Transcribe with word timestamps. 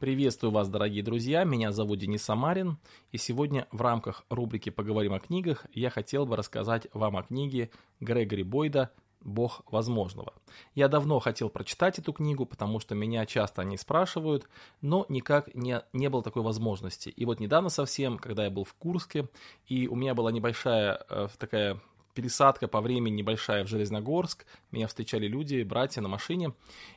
Приветствую 0.00 0.50
вас, 0.50 0.70
дорогие 0.70 1.02
друзья, 1.02 1.44
меня 1.44 1.72
зовут 1.72 1.98
Денис 1.98 2.22
Самарин, 2.22 2.78
и 3.12 3.18
сегодня 3.18 3.68
в 3.70 3.82
рамках 3.82 4.24
рубрики 4.30 4.70
«Поговорим 4.70 5.12
о 5.12 5.20
книгах» 5.20 5.66
я 5.74 5.90
хотел 5.90 6.24
бы 6.24 6.36
рассказать 6.36 6.86
вам 6.94 7.18
о 7.18 7.22
книге 7.22 7.70
Грегори 8.00 8.42
Бойда 8.42 8.92
«Бог 9.20 9.60
возможного». 9.70 10.32
Я 10.74 10.88
давно 10.88 11.18
хотел 11.18 11.50
прочитать 11.50 11.98
эту 11.98 12.14
книгу, 12.14 12.46
потому 12.46 12.80
что 12.80 12.94
меня 12.94 13.26
часто 13.26 13.60
они 13.60 13.76
спрашивают, 13.76 14.48
но 14.80 15.04
никак 15.10 15.54
не, 15.54 15.82
не 15.92 16.08
было 16.08 16.22
такой 16.22 16.42
возможности. 16.42 17.10
И 17.10 17.26
вот 17.26 17.38
недавно 17.38 17.68
совсем, 17.68 18.16
когда 18.16 18.44
я 18.44 18.50
был 18.50 18.64
в 18.64 18.72
Курске, 18.72 19.28
и 19.66 19.86
у 19.86 19.96
меня 19.96 20.14
была 20.14 20.32
небольшая 20.32 21.04
э, 21.10 21.28
такая 21.36 21.78
пересадка 22.14 22.68
по 22.68 22.80
времени 22.80 23.16
небольшая 23.16 23.64
в 23.64 23.68
Железногорск, 23.68 24.46
меня 24.70 24.86
встречали 24.86 25.26
люди, 25.26 25.62
братья 25.62 26.00
на 26.00 26.08
машине, 26.08 26.52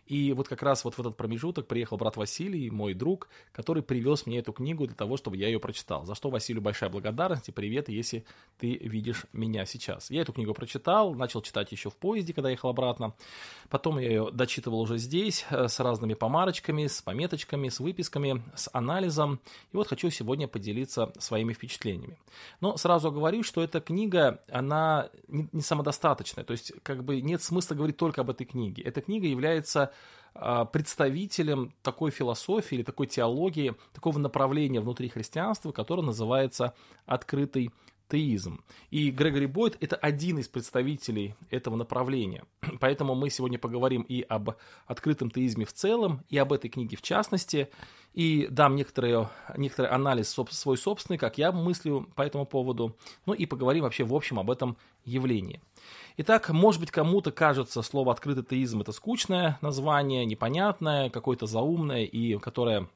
и 0.08 0.34
вот 0.34 0.48
как 0.48 0.64
раз 0.64 0.84
вот 0.84 0.96
в 0.96 1.00
этот 1.00 1.18
промежуток 1.18 1.68
приехал 1.68 1.98
брат 1.98 2.18
Василий, 2.18 2.70
мой 2.70 2.94
друг, 2.94 3.30
который 3.52 3.84
привез 3.84 4.26
мне 4.26 4.40
эту 4.40 4.54
книгу 4.54 4.86
для 4.86 4.96
того, 4.96 5.18
чтобы 5.18 5.38
я 5.38 5.48
ее 5.48 5.60
прочитал, 5.60 6.06
за 6.06 6.16
что 6.16 6.30
Василию 6.30 6.62
большая 6.62 6.90
благодарность 6.90 7.50
и 7.50 7.52
привет, 7.52 7.90
если 7.90 8.26
ты 8.58 8.76
видишь 8.78 9.26
меня 9.34 9.66
сейчас. 9.66 10.10
Я 10.10 10.22
эту 10.22 10.34
книгу 10.34 10.54
прочитал, 10.54 11.14
начал 11.14 11.42
читать 11.42 11.72
еще 11.72 11.90
в 11.90 11.96
поезде, 11.96 12.34
когда 12.34 12.50
ехал 12.50 12.70
обратно, 12.70 13.14
потом 13.70 14.00
я 14.00 14.08
ее 14.08 14.32
дочитывал 14.32 14.82
уже 14.82 14.98
здесь, 14.98 15.46
э, 15.50 15.68
с 15.68 15.80
разными 15.80 16.14
помарочками, 16.14 16.88
с 16.88 17.02
пометочками, 17.02 17.70
с 17.70 17.80
выписками, 17.80 18.44
с 18.56 18.70
анализом, 18.74 19.40
и 19.72 19.78
вот 19.78 19.88
хочу 19.88 20.10
сегодня 20.10 20.48
поделиться 20.48 21.12
своими 21.20 21.54
впечатлениями. 21.54 22.18
Но 22.62 22.78
сразу 22.78 23.12
говорю, 23.12 23.44
что 23.44 23.64
эта 23.64 23.80
книга, 23.80 24.42
она 24.50 25.03
не, 25.28 25.48
не 25.52 25.62
самодостаточная, 25.62 26.44
то 26.44 26.52
есть 26.52 26.74
как 26.84 27.04
бы 27.04 27.22
нет 27.22 27.42
смысла 27.42 27.76
говорить 27.76 27.98
только 27.98 28.22
об 28.22 28.30
этой 28.30 28.46
книге. 28.46 28.84
Эта 28.84 29.02
книга 29.02 29.28
является 29.28 29.94
а, 30.36 30.66
представителем 30.66 31.74
такой 31.82 32.12
философии 32.12 32.76
или 32.76 32.84
такой 32.84 33.08
теологии, 33.08 33.76
такого 33.94 34.18
направления 34.20 34.80
внутри 34.80 35.10
христианства, 35.10 35.72
которое 35.72 36.02
называется 36.02 36.74
открытый 37.06 37.72
теизм. 38.10 38.64
И 38.92 39.12
Грегори 39.12 39.46
Бойд– 39.46 39.78
это 39.80 39.96
один 39.96 40.40
из 40.40 40.48
представителей 40.48 41.36
этого 41.50 41.76
направления. 41.76 42.44
Поэтому 42.80 43.16
мы 43.16 43.30
сегодня 43.30 43.58
поговорим 43.58 44.04
и 44.04 44.22
об 44.22 44.52
открытом 44.86 45.32
теизме 45.32 45.66
в 45.66 45.74
целом, 45.74 46.24
и 46.30 46.38
об 46.38 46.54
этой 46.54 46.70
книге 46.70 46.98
в 46.98 47.02
частности, 47.02 47.70
и 48.14 48.48
дам 48.50 48.76
некоторые, 48.76 49.30
некоторый 49.58 49.88
анализ 49.88 50.30
свой 50.30 50.78
собственный, 50.78 51.18
как 51.18 51.38
я 51.38 51.52
мыслю 51.52 52.08
по 52.16 52.22
этому 52.22 52.46
поводу, 52.46 52.96
ну 53.26 53.34
и 53.34 53.46
поговорим 53.46 53.84
вообще 53.84 54.04
в 54.04 54.14
общем 54.14 54.40
об 54.40 54.52
этом 54.52 54.78
явлении. 55.04 55.62
Итак, 56.18 56.50
может 56.50 56.80
быть, 56.80 56.92
кому-то 56.92 57.32
кажется 57.32 57.82
слово 57.82 58.12
«открытый 58.12 58.44
теизм» 58.44 58.82
это 58.82 58.92
скучное 58.92 59.58
название, 59.62 60.26
непонятное, 60.26 61.10
какое-то 61.10 61.48
заумное, 61.48 62.04
и 62.04 62.38
которое 62.38 62.88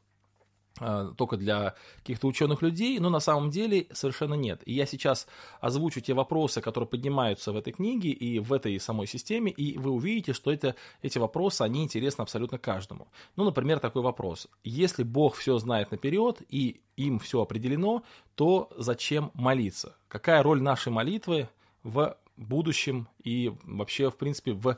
только 1.17 1.37
для 1.37 1.75
каких-то 1.97 2.27
ученых 2.27 2.61
людей, 2.61 2.99
но 2.99 3.09
на 3.09 3.19
самом 3.19 3.49
деле 3.49 3.87
совершенно 3.91 4.35
нет. 4.35 4.61
И 4.65 4.73
я 4.73 4.85
сейчас 4.85 5.27
озвучу 5.61 6.01
те 6.01 6.13
вопросы, 6.13 6.61
которые 6.61 6.87
поднимаются 6.87 7.51
в 7.51 7.57
этой 7.57 7.73
книге 7.73 8.09
и 8.09 8.39
в 8.39 8.53
этой 8.53 8.79
самой 8.79 9.07
системе, 9.07 9.51
и 9.51 9.77
вы 9.77 9.91
увидите, 9.91 10.33
что 10.33 10.51
это, 10.51 10.75
эти 11.01 11.17
вопросы, 11.17 11.61
они 11.61 11.83
интересны 11.83 12.21
абсолютно 12.21 12.57
каждому. 12.57 13.07
Ну, 13.35 13.43
например, 13.43 13.79
такой 13.79 14.01
вопрос. 14.01 14.47
Если 14.63 15.03
Бог 15.03 15.35
все 15.35 15.57
знает 15.57 15.91
наперед 15.91 16.41
и 16.49 16.81
им 16.95 17.19
все 17.19 17.41
определено, 17.41 18.03
то 18.35 18.69
зачем 18.77 19.31
молиться? 19.33 19.95
Какая 20.07 20.43
роль 20.43 20.61
нашей 20.61 20.91
молитвы 20.91 21.49
в 21.83 22.17
будущем 22.37 23.07
и 23.23 23.51
вообще, 23.63 24.09
в 24.09 24.15
принципе, 24.15 24.53
в, 24.53 24.77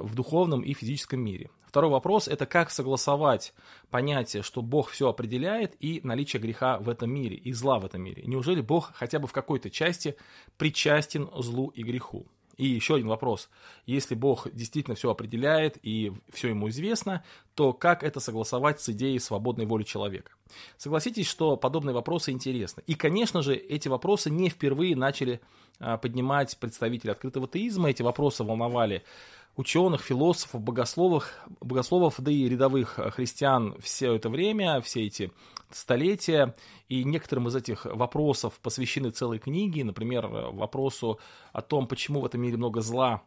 в 0.00 0.14
духовном 0.14 0.62
и 0.62 0.74
физическом 0.74 1.20
мире? 1.20 1.50
Второй 1.66 1.90
вопрос– 1.90 2.28
это 2.28 2.44
как 2.44 2.70
согласовать 2.70 3.54
понятие, 3.90 4.42
что 4.42 4.60
Бог 4.60 4.90
все 4.90 5.08
определяет, 5.08 5.74
и 5.80 6.00
наличие 6.04 6.40
греха 6.40 6.78
в 6.78 6.88
этом 6.88 7.10
мире, 7.10 7.36
и 7.36 7.52
зла 7.52 7.78
в 7.78 7.86
этом 7.86 8.02
мире. 8.02 8.22
Неужели 8.26 8.60
Бог 8.60 8.92
хотя 8.94 9.18
бы 9.18 9.26
в 9.26 9.32
какой-то 9.32 9.70
части 9.70 10.16
причастен 10.58 11.30
злу 11.34 11.68
и 11.68 11.82
греху? 11.82 12.26
И 12.58 12.66
еще 12.66 12.96
один 12.96 13.08
вопрос. 13.08 13.48
Если 13.86 14.14
Бог 14.14 14.48
действительно 14.52 14.94
все 14.94 15.10
определяет 15.10 15.78
и 15.82 16.12
все 16.30 16.48
ему 16.48 16.68
известно, 16.68 17.24
то 17.54 17.72
как 17.72 18.02
это 18.02 18.20
согласовать 18.20 18.80
с 18.80 18.88
идеей 18.90 19.18
свободной 19.18 19.64
воли 19.64 19.84
человека? 19.84 20.32
Согласитесь, 20.76 21.26
что 21.26 21.56
подобные 21.56 21.94
вопросы 21.94 22.30
интересны. 22.30 22.82
И, 22.86 22.94
конечно 22.94 23.42
же, 23.42 23.54
эти 23.54 23.88
вопросы 23.88 24.30
не 24.30 24.50
впервые 24.50 24.94
начали 24.94 25.40
а, 25.78 25.96
поднимать 25.96 26.56
представители 26.58 27.10
открытого 27.10 27.48
теизма. 27.48 27.90
Эти 27.90 28.02
вопросы 28.02 28.44
волновали 28.44 29.02
ученых, 29.56 30.02
философов, 30.02 30.62
богословов, 30.62 31.32
богословов, 31.60 32.14
да 32.18 32.30
и 32.30 32.48
рядовых 32.48 32.98
христиан 33.14 33.76
все 33.80 34.14
это 34.14 34.30
время, 34.30 34.80
все 34.80 35.06
эти 35.06 35.30
столетия. 35.70 36.54
И 36.88 37.04
некоторым 37.04 37.48
из 37.48 37.56
этих 37.56 37.84
вопросов 37.84 38.58
посвящены 38.62 39.10
целые 39.10 39.38
книги, 39.38 39.82
например, 39.82 40.26
вопросу 40.26 41.18
о 41.52 41.62
том, 41.62 41.86
почему 41.86 42.20
в 42.20 42.26
этом 42.26 42.40
мире 42.40 42.56
много 42.56 42.80
зла, 42.80 43.22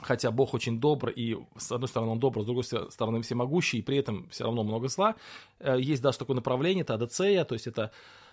хотя 0.00 0.30
Бог 0.30 0.54
очень 0.54 0.80
добр, 0.80 1.10
и 1.10 1.36
с 1.56 1.72
одной 1.72 1.88
стороны 1.88 2.12
он 2.12 2.20
добр, 2.20 2.42
с 2.42 2.44
другой 2.44 2.64
стороны 2.64 3.22
всемогущий, 3.22 3.78
и 3.78 3.82
при 3.82 3.98
этом 3.98 4.28
все 4.30 4.44
равно 4.44 4.62
много 4.62 4.88
зла. 4.88 5.16
Э, 5.58 5.76
есть 5.80 6.02
даже 6.02 6.18
такое 6.18 6.36
направление, 6.36 6.82
это 6.82 6.94
адецея, 6.94 7.44
то 7.44 7.54
есть 7.54 7.66
это 7.66 7.90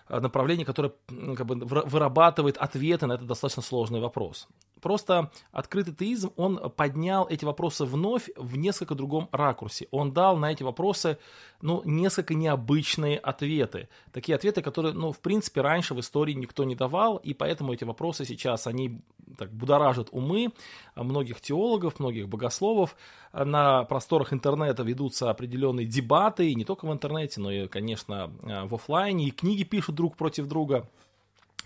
направление, 0.08 0.64
которое 0.64 0.92
как 1.08 1.46
бы, 1.46 1.56
вырабатывает 1.64 2.56
ответы 2.56 3.06
на 3.06 3.14
этот 3.14 3.26
достаточно 3.26 3.62
сложный 3.62 4.00
вопрос. 4.00 4.48
Просто 4.80 5.30
открытый 5.52 5.94
теизм, 5.94 6.32
он 6.36 6.70
поднял 6.70 7.26
эти 7.28 7.44
вопросы 7.44 7.84
вновь 7.86 8.28
в 8.36 8.56
несколько 8.56 8.94
другом 8.94 9.28
ракурсе. 9.32 9.88
Он 9.90 10.12
дал 10.12 10.36
на 10.36 10.52
эти 10.52 10.62
вопросы, 10.62 11.18
ну, 11.62 11.82
несколько 11.84 12.34
необычные 12.34 13.18
ответы. 13.18 13.88
Такие 14.12 14.36
ответы, 14.36 14.60
которые, 14.62 14.92
ну, 14.92 15.12
в 15.12 15.18
принципе, 15.18 15.62
раньше 15.62 15.94
в 15.94 16.00
истории 16.00 16.34
никто 16.34 16.64
не 16.64 16.76
давал, 16.76 17.16
и 17.16 17.32
поэтому 17.32 17.72
эти 17.72 17.84
вопросы 17.84 18.26
сейчас, 18.26 18.66
они 18.66 19.00
так 19.38 19.50
будоражат 19.50 20.08
умы 20.12 20.52
многих 20.94 21.40
теологов, 21.40 21.98
многих 21.98 22.28
богословов. 22.28 22.96
На 23.32 23.84
просторах 23.84 24.32
интернета 24.32 24.82
ведутся 24.82 25.30
определенные 25.30 25.86
дебаты, 25.86 26.50
и 26.50 26.54
не 26.54 26.64
только 26.64 26.86
в 26.86 26.92
интернете, 26.92 27.40
но 27.40 27.50
и, 27.50 27.66
конечно, 27.66 28.30
в 28.40 28.74
офлайне, 28.74 29.26
и 29.26 29.30
книги 29.30 29.64
пишут 29.64 29.95
друг 29.96 30.16
против 30.16 30.46
друга 30.46 30.88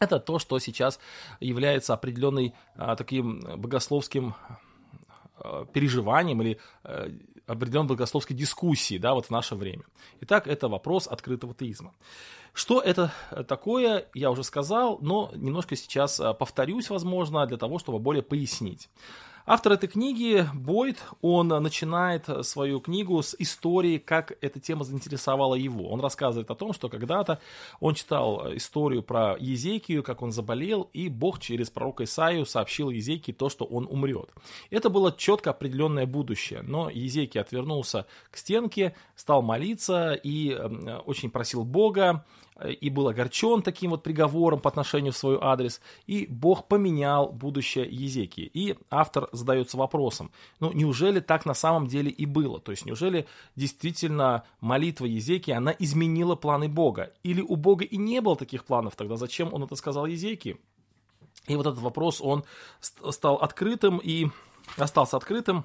это 0.00 0.18
то, 0.18 0.38
что 0.38 0.58
сейчас 0.58 0.98
является 1.40 1.92
определенным 1.94 2.54
а, 2.74 2.96
таким 2.96 3.40
богословским 3.56 4.34
а, 5.36 5.66
переживанием 5.66 6.40
или 6.42 6.58
а, 6.82 7.10
определенной 7.46 7.88
богословской 7.88 8.34
дискуссии 8.34 8.98
да, 8.98 9.14
вот 9.14 9.26
в 9.26 9.30
наше 9.30 9.54
время. 9.54 9.82
Итак, 10.22 10.48
это 10.48 10.68
вопрос 10.68 11.06
открытого 11.06 11.54
теизма. 11.54 11.92
Что 12.52 12.80
это 12.80 13.12
такое, 13.46 14.08
я 14.14 14.30
уже 14.30 14.42
сказал, 14.42 14.98
но 15.00 15.30
немножко 15.34 15.76
сейчас 15.76 16.18
а, 16.18 16.32
повторюсь, 16.32 16.90
возможно, 16.90 17.46
для 17.46 17.58
того, 17.58 17.78
чтобы 17.78 17.98
более 17.98 18.22
пояснить. 18.22 18.88
Автор 19.52 19.72
этой 19.72 19.88
книги, 19.88 20.46
Бойд, 20.54 21.02
он 21.22 21.48
начинает 21.48 22.26
свою 22.46 22.78
книгу 22.78 23.20
с 23.20 23.34
истории, 23.36 23.98
как 23.98 24.38
эта 24.40 24.60
тема 24.60 24.84
заинтересовала 24.84 25.56
его. 25.56 25.90
Он 25.90 26.00
рассказывает 26.00 26.48
о 26.52 26.54
том, 26.54 26.72
что 26.72 26.88
когда-то 26.88 27.40
он 27.80 27.94
читал 27.94 28.54
историю 28.54 29.02
про 29.02 29.36
Езекию, 29.40 30.04
как 30.04 30.22
он 30.22 30.30
заболел, 30.30 30.88
и 30.92 31.08
Бог 31.08 31.40
через 31.40 31.68
пророка 31.68 32.04
Исаию 32.04 32.46
сообщил 32.46 32.90
Езекии 32.90 33.32
то, 33.32 33.48
что 33.48 33.64
он 33.64 33.88
умрет. 33.90 34.30
Это 34.70 34.88
было 34.88 35.10
четко 35.10 35.50
определенное 35.50 36.06
будущее, 36.06 36.62
но 36.62 36.88
Езекий 36.88 37.40
отвернулся 37.40 38.06
к 38.30 38.36
стенке, 38.36 38.94
стал 39.16 39.42
молиться 39.42 40.12
и 40.12 40.54
очень 41.04 41.28
просил 41.28 41.64
Бога, 41.64 42.24
и 42.62 42.90
был 42.90 43.08
огорчен 43.08 43.62
таким 43.62 43.92
вот 43.92 44.02
приговором 44.02 44.60
по 44.60 44.68
отношению 44.68 45.14
в 45.14 45.16
свой 45.16 45.38
адрес, 45.40 45.80
и 46.06 46.26
Бог 46.28 46.68
поменял 46.68 47.32
будущее 47.32 47.88
Езекии. 47.90 48.50
И 48.52 48.76
автор 48.90 49.30
задается 49.40 49.76
вопросом, 49.76 50.30
ну 50.60 50.72
неужели 50.72 51.20
так 51.20 51.46
на 51.46 51.54
самом 51.54 51.86
деле 51.86 52.10
и 52.10 52.26
было? 52.26 52.60
То 52.60 52.70
есть 52.70 52.86
неужели 52.86 53.26
действительно 53.56 54.44
молитва 54.60 55.06
Езекии, 55.06 55.52
она 55.52 55.74
изменила 55.78 56.36
планы 56.36 56.68
Бога? 56.68 57.12
Или 57.22 57.40
у 57.40 57.56
Бога 57.56 57.84
и 57.84 57.96
не 57.96 58.20
было 58.20 58.36
таких 58.36 58.64
планов, 58.64 58.96
тогда 58.96 59.16
зачем 59.16 59.52
он 59.52 59.64
это 59.64 59.76
сказал 59.76 60.06
Езекии? 60.06 60.58
И 61.46 61.56
вот 61.56 61.66
этот 61.66 61.80
вопрос, 61.80 62.20
он 62.20 62.44
стал 62.80 63.36
открытым 63.36 63.98
и 63.98 64.28
остался 64.76 65.16
открытым, 65.16 65.64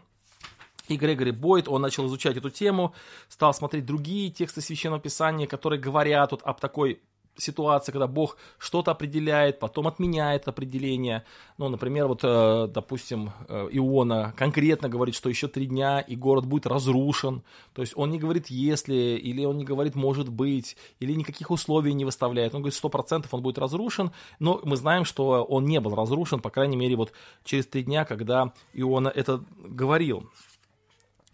и 0.88 0.98
Грегори 0.98 1.32
Бойд, 1.32 1.68
он 1.68 1.82
начал 1.82 2.06
изучать 2.08 2.38
эту 2.38 2.50
тему, 2.50 2.94
стал 3.28 3.54
смотреть 3.54 3.86
другие 3.86 4.30
тексты 4.30 4.62
Священного 4.62 5.02
Писания, 5.02 5.48
которые 5.48 5.80
говорят 5.80 6.32
вот 6.32 6.42
об 6.44 6.60
такой 6.60 7.02
ситуации, 7.38 7.92
когда 7.92 8.08
Бог 8.08 8.38
что-то 8.58 8.92
определяет, 8.92 9.60
потом 9.60 9.88
отменяет 9.88 10.48
определение. 10.48 11.24
Ну, 11.58 11.70
например, 11.70 12.08
вот, 12.08 12.22
э, 12.24 12.68
допустим, 12.74 13.32
э, 13.48 13.70
Иона 13.72 14.34
конкретно 14.38 14.90
говорит, 14.90 15.16
что 15.16 15.30
еще 15.30 15.48
три 15.48 15.66
дня 15.66 16.00
и 16.00 16.16
город 16.16 16.46
будет 16.46 16.68
разрушен. 16.68 17.44
То 17.74 17.82
есть 17.82 17.94
он 17.96 18.12
не 18.12 18.20
говорит 18.20 18.48
«если», 18.48 18.94
или 18.94 19.46
он 19.46 19.58
не 19.58 19.66
говорит 19.66 19.96
«может 19.96 20.30
быть», 20.30 20.78
или 21.00 21.14
никаких 21.14 21.52
условий 21.52 21.94
не 21.94 22.06
выставляет. 22.06 22.54
Он 22.54 22.62
говорит, 22.62 22.76
сто 22.76 22.90
процентов 22.90 23.34
он 23.34 23.42
будет 23.42 23.58
разрушен, 23.58 24.12
но 24.40 24.62
мы 24.64 24.78
знаем, 24.78 25.06
что 25.06 25.44
он 25.44 25.66
не 25.66 25.80
был 25.80 25.96
разрушен, 25.96 26.40
по 26.40 26.50
крайней 26.50 26.78
мере, 26.78 26.96
вот 26.96 27.12
через 27.44 27.68
три 27.68 27.84
дня, 27.84 28.06
когда 28.06 28.54
Иона 28.74 29.10
это 29.10 29.44
говорил. 29.58 30.30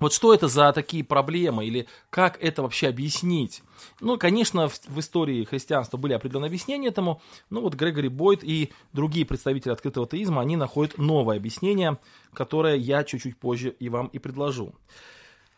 Вот 0.02 0.14
что 0.14 0.34
это 0.34 0.48
за 0.48 0.74
такие 0.74 1.04
проблемы 1.04 1.64
или 1.64 1.88
как 2.10 2.44
это 2.44 2.64
вообще 2.64 2.88
объяснить? 2.88 3.62
Ну, 4.00 4.18
конечно, 4.18 4.68
в, 4.68 4.74
в 4.88 5.00
истории 5.00 5.44
христианства 5.44 5.98
были 5.98 6.14
определенные 6.14 6.48
объяснения 6.48 6.88
этому, 6.88 7.22
но 7.52 7.62
вот 7.62 7.76
Грегори 7.76 8.08
Бойд 8.08 8.44
и 8.44 8.74
другие 8.94 9.28
представители 9.28 9.72
открытого 9.72 10.08
теизма, 10.08 10.42
они 10.42 10.56
находят 10.56 10.98
новое 10.98 11.38
объяснение, 11.38 12.00
которое 12.34 12.78
я 12.78 13.04
чуть-чуть 13.04 13.38
позже 13.38 13.76
и 13.80 13.90
вам 13.90 14.08
и 14.08 14.18
предложу. 14.18 14.74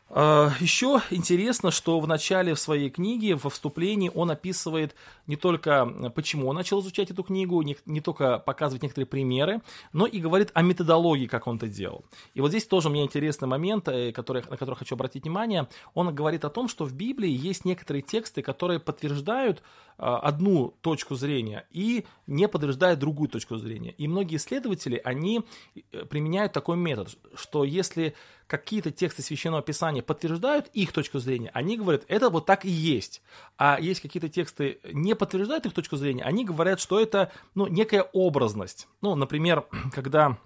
А, 0.10 0.52
Еще 0.60 1.02
интересно, 1.10 1.72
что 1.72 2.00
в 2.00 2.08
начале 2.08 2.54
в 2.54 2.60
своей 2.60 2.90
книги, 2.90 3.34
во 3.34 3.50
вступлении, 3.50 4.12
он 4.14 4.32
описывает 4.32 4.96
не 5.28 5.36
только, 5.36 5.86
почему 6.14 6.48
он 6.48 6.56
начал 6.56 6.82
изучать 6.82 7.10
эту 7.10 7.24
книгу, 7.24 7.62
не, 7.62 7.78
не 7.86 8.02
только 8.02 8.40
показывает 8.40 8.84
некоторые 8.84 9.08
примеры, 9.08 9.62
но 9.92 10.06
и 10.06 10.20
говорит 10.20 10.52
о 10.54 10.62
методологии, 10.62 11.28
как 11.28 11.48
он 11.48 11.58
это 11.58 11.68
делал. 11.68 12.04
И 12.34 12.42
вот 12.42 12.50
здесь 12.50 12.66
тоже 12.66 12.90
меня 12.90 13.04
интересный 13.04 13.48
момент, 13.48 13.88
э, 13.88 14.12
который, 14.12 14.44
на 14.50 14.58
который 14.58 14.76
хочу 14.76 14.96
обратить 14.96 15.24
внимание. 15.24 15.68
Он 15.94 16.14
говорит 16.14 16.46
о 16.46 16.50
том, 16.50 16.68
что 16.68 16.86
в 16.86 16.94
Библии 16.94 17.30
есть 17.32 17.66
некоторые 17.66 18.02
тексты, 18.02 18.42
которые 18.42 18.80
подтверждают 18.80 19.64
одну 19.98 20.74
точку 20.82 21.16
зрения 21.16 21.66
и 21.72 22.06
не 22.28 22.48
подтверждает 22.48 23.00
другую 23.00 23.30
точку 23.30 23.58
зрения. 23.58 23.92
И 23.92 24.08
многие 24.08 24.38
исследователи, 24.38 25.00
они 25.04 25.44
э, 25.92 26.06
применяют 26.06 26.54
такой 26.54 26.78
метод, 26.78 27.10
что 27.36 27.64
если 27.64 28.16
какие-то 28.48 28.92
тексты 28.92 29.22
Священного 29.22 29.62
Писания 29.62 30.02
подтверждают 30.02 30.68
их 30.74 30.92
точку 30.92 31.20
зрения, 31.20 31.52
они 31.54 31.78
говорят, 31.78 32.04
это 32.08 32.30
вот 32.30 32.46
так 32.46 32.66
и 32.66 32.70
есть. 32.70 33.22
А 33.58 33.80
есть 33.80 34.02
какие-то 34.02 34.30
тексты 34.30 34.80
не 34.92 35.16
подтверждают 35.16 35.66
их 35.66 35.74
точку 35.74 35.96
зрения, 35.96 36.24
они 36.24 36.46
говорят, 36.46 36.80
что 36.80 37.00
это 37.00 37.32
ну, 37.56 37.68
некая 37.68 38.02
образность. 38.14 38.88
Ну, 39.02 39.16
например, 39.16 39.66
когда 39.94 40.38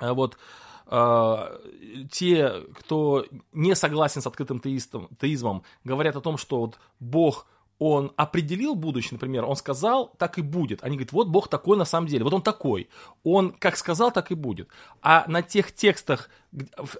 э, 0.00 0.12
вот 0.12 0.38
э, 0.86 2.06
те, 2.10 2.62
кто 2.74 3.26
не 3.52 3.74
согласен 3.74 4.22
с 4.22 4.26
открытым 4.26 4.60
теистом, 4.60 5.08
теизмом, 5.20 5.64
говорят 5.84 6.16
о 6.16 6.20
том, 6.20 6.38
что 6.38 6.60
вот 6.60 6.78
Бог– 6.98 7.46
он 7.80 8.12
определил 8.16 8.74
будущее, 8.74 9.14
например, 9.14 9.46
он 9.46 9.56
сказал, 9.56 10.12
так 10.18 10.36
и 10.38 10.42
будет. 10.42 10.84
Они 10.84 10.96
говорят, 10.96 11.12
вот 11.12 11.28
Бог 11.28 11.48
такой 11.48 11.78
на 11.78 11.86
самом 11.86 12.08
деле, 12.08 12.24
вот 12.24 12.34
он 12.34 12.42
такой. 12.42 12.90
Он 13.24 13.52
как 13.52 13.78
сказал, 13.78 14.12
так 14.12 14.30
и 14.30 14.34
будет. 14.34 14.68
А 15.00 15.24
на 15.26 15.40
тех 15.42 15.72
текстах, 15.72 16.28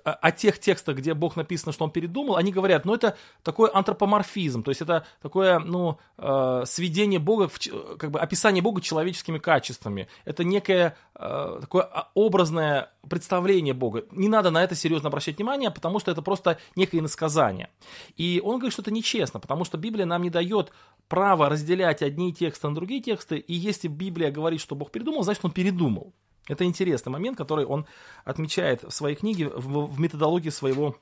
о 0.04 0.32
тех 0.32 0.58
текстах, 0.58 0.96
где 0.96 1.12
Бог 1.12 1.36
написано, 1.36 1.72
что 1.72 1.84
он 1.84 1.90
передумал, 1.90 2.36
они 2.36 2.50
говорят, 2.50 2.86
ну 2.86 2.94
это 2.94 3.16
такой 3.42 3.68
антропоморфизм, 3.68 4.62
то 4.62 4.70
есть 4.70 4.80
это 4.80 5.04
такое, 5.20 5.58
ну, 5.58 5.98
э, 6.16 6.62
сведение 6.64 7.18
Бога, 7.18 7.48
в, 7.48 7.58
как 7.98 8.10
бы 8.10 8.20
описание 8.20 8.62
Бога 8.62 8.80
человеческими 8.80 9.38
качествами. 9.38 10.08
Это 10.24 10.44
некое 10.44 10.96
э, 11.14 11.58
такое 11.60 11.90
образное 12.14 12.90
представление 13.08 13.74
Бога. 13.74 14.04
Не 14.12 14.28
надо 14.28 14.50
на 14.50 14.62
это 14.62 14.74
серьезно 14.74 15.08
обращать 15.08 15.36
внимание, 15.36 15.70
потому 15.70 15.98
что 15.98 16.10
это 16.10 16.22
просто 16.22 16.58
некое 16.76 16.98
иносказание. 16.98 17.68
И 18.16 18.40
он 18.42 18.56
говорит, 18.58 18.72
что 18.72 18.82
это 18.82 18.92
нечестно, 18.92 19.40
потому 19.40 19.64
что 19.64 19.76
Библия 19.76 20.06
нам 20.06 20.22
не 20.22 20.30
дает 20.30 20.69
право 21.08 21.48
разделять 21.48 22.02
одни 22.02 22.32
тексты 22.32 22.68
на 22.68 22.74
другие 22.74 23.02
тексты, 23.02 23.38
и 23.38 23.54
если 23.54 23.88
Библия 23.88 24.30
говорит, 24.30 24.60
что 24.60 24.76
Бог 24.76 24.90
передумал, 24.90 25.24
значит 25.24 25.44
он 25.44 25.50
передумал. 25.50 26.14
Это 26.48 26.64
интересный 26.64 27.10
момент, 27.10 27.36
который 27.36 27.64
он 27.64 27.86
отмечает 28.24 28.82
в 28.82 28.90
своей 28.90 29.16
книге, 29.16 29.48
в, 29.48 29.86
в 29.86 30.00
методологии 30.00 30.50
своего 30.50 30.96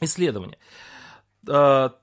исследования. 0.00 0.58
А, 1.48 1.96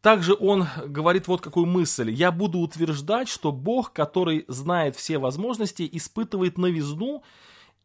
также 0.00 0.34
он 0.34 0.66
говорит 0.86 1.28
вот 1.28 1.40
какую 1.40 1.66
мысль. 1.66 2.10
«Я 2.10 2.32
буду 2.32 2.58
утверждать, 2.58 3.28
что 3.28 3.52
Бог, 3.52 3.92
который 3.92 4.44
знает 4.48 4.96
все 4.96 5.18
возможности, 5.18 5.88
испытывает 5.90 6.58
новизну 6.58 7.22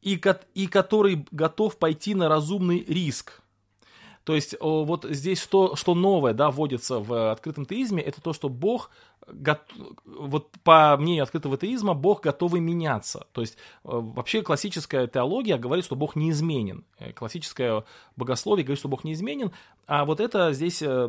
и, 0.02 0.20
и 0.56 0.68
который 0.68 1.26
готов 1.32 1.78
пойти 1.78 2.16
на 2.16 2.28
разумный 2.28 2.84
риск, 2.88 3.42
то 4.28 4.36
есть 4.36 4.58
вот 4.60 5.06
здесь 5.10 5.42
что, 5.42 5.78
что 5.78 5.96
новое 5.96 6.34
да, 6.34 6.52
вводится 6.52 7.00
в 7.00 7.32
открытом 7.32 7.66
теизме, 7.66 8.04
это 8.04 8.22
то, 8.22 8.34
что 8.34 8.50
Бог, 8.50 8.92
вот 10.06 10.52
по 10.66 10.98
мнению 10.98 11.24
открытого 11.24 11.58
теизма, 11.58 11.94
Бог 11.94 12.24
готовый 12.24 12.60
меняться. 12.60 13.28
То 13.32 13.40
есть 13.40 13.58
вообще 13.84 14.42
классическая 14.42 15.08
теология 15.08 15.58
говорит, 15.58 15.86
что 15.86 15.96
Бог 15.96 16.18
неизменен. 16.18 16.84
Э, 17.00 17.14
классическое 17.14 17.86
богословие 18.18 18.66
говорит, 18.66 18.80
что 18.80 18.90
Бог 18.90 19.06
неизменен, 19.06 19.54
а 19.86 20.04
вот 20.04 20.20
это 20.20 20.52
здесь 20.52 20.82
э, 20.82 21.08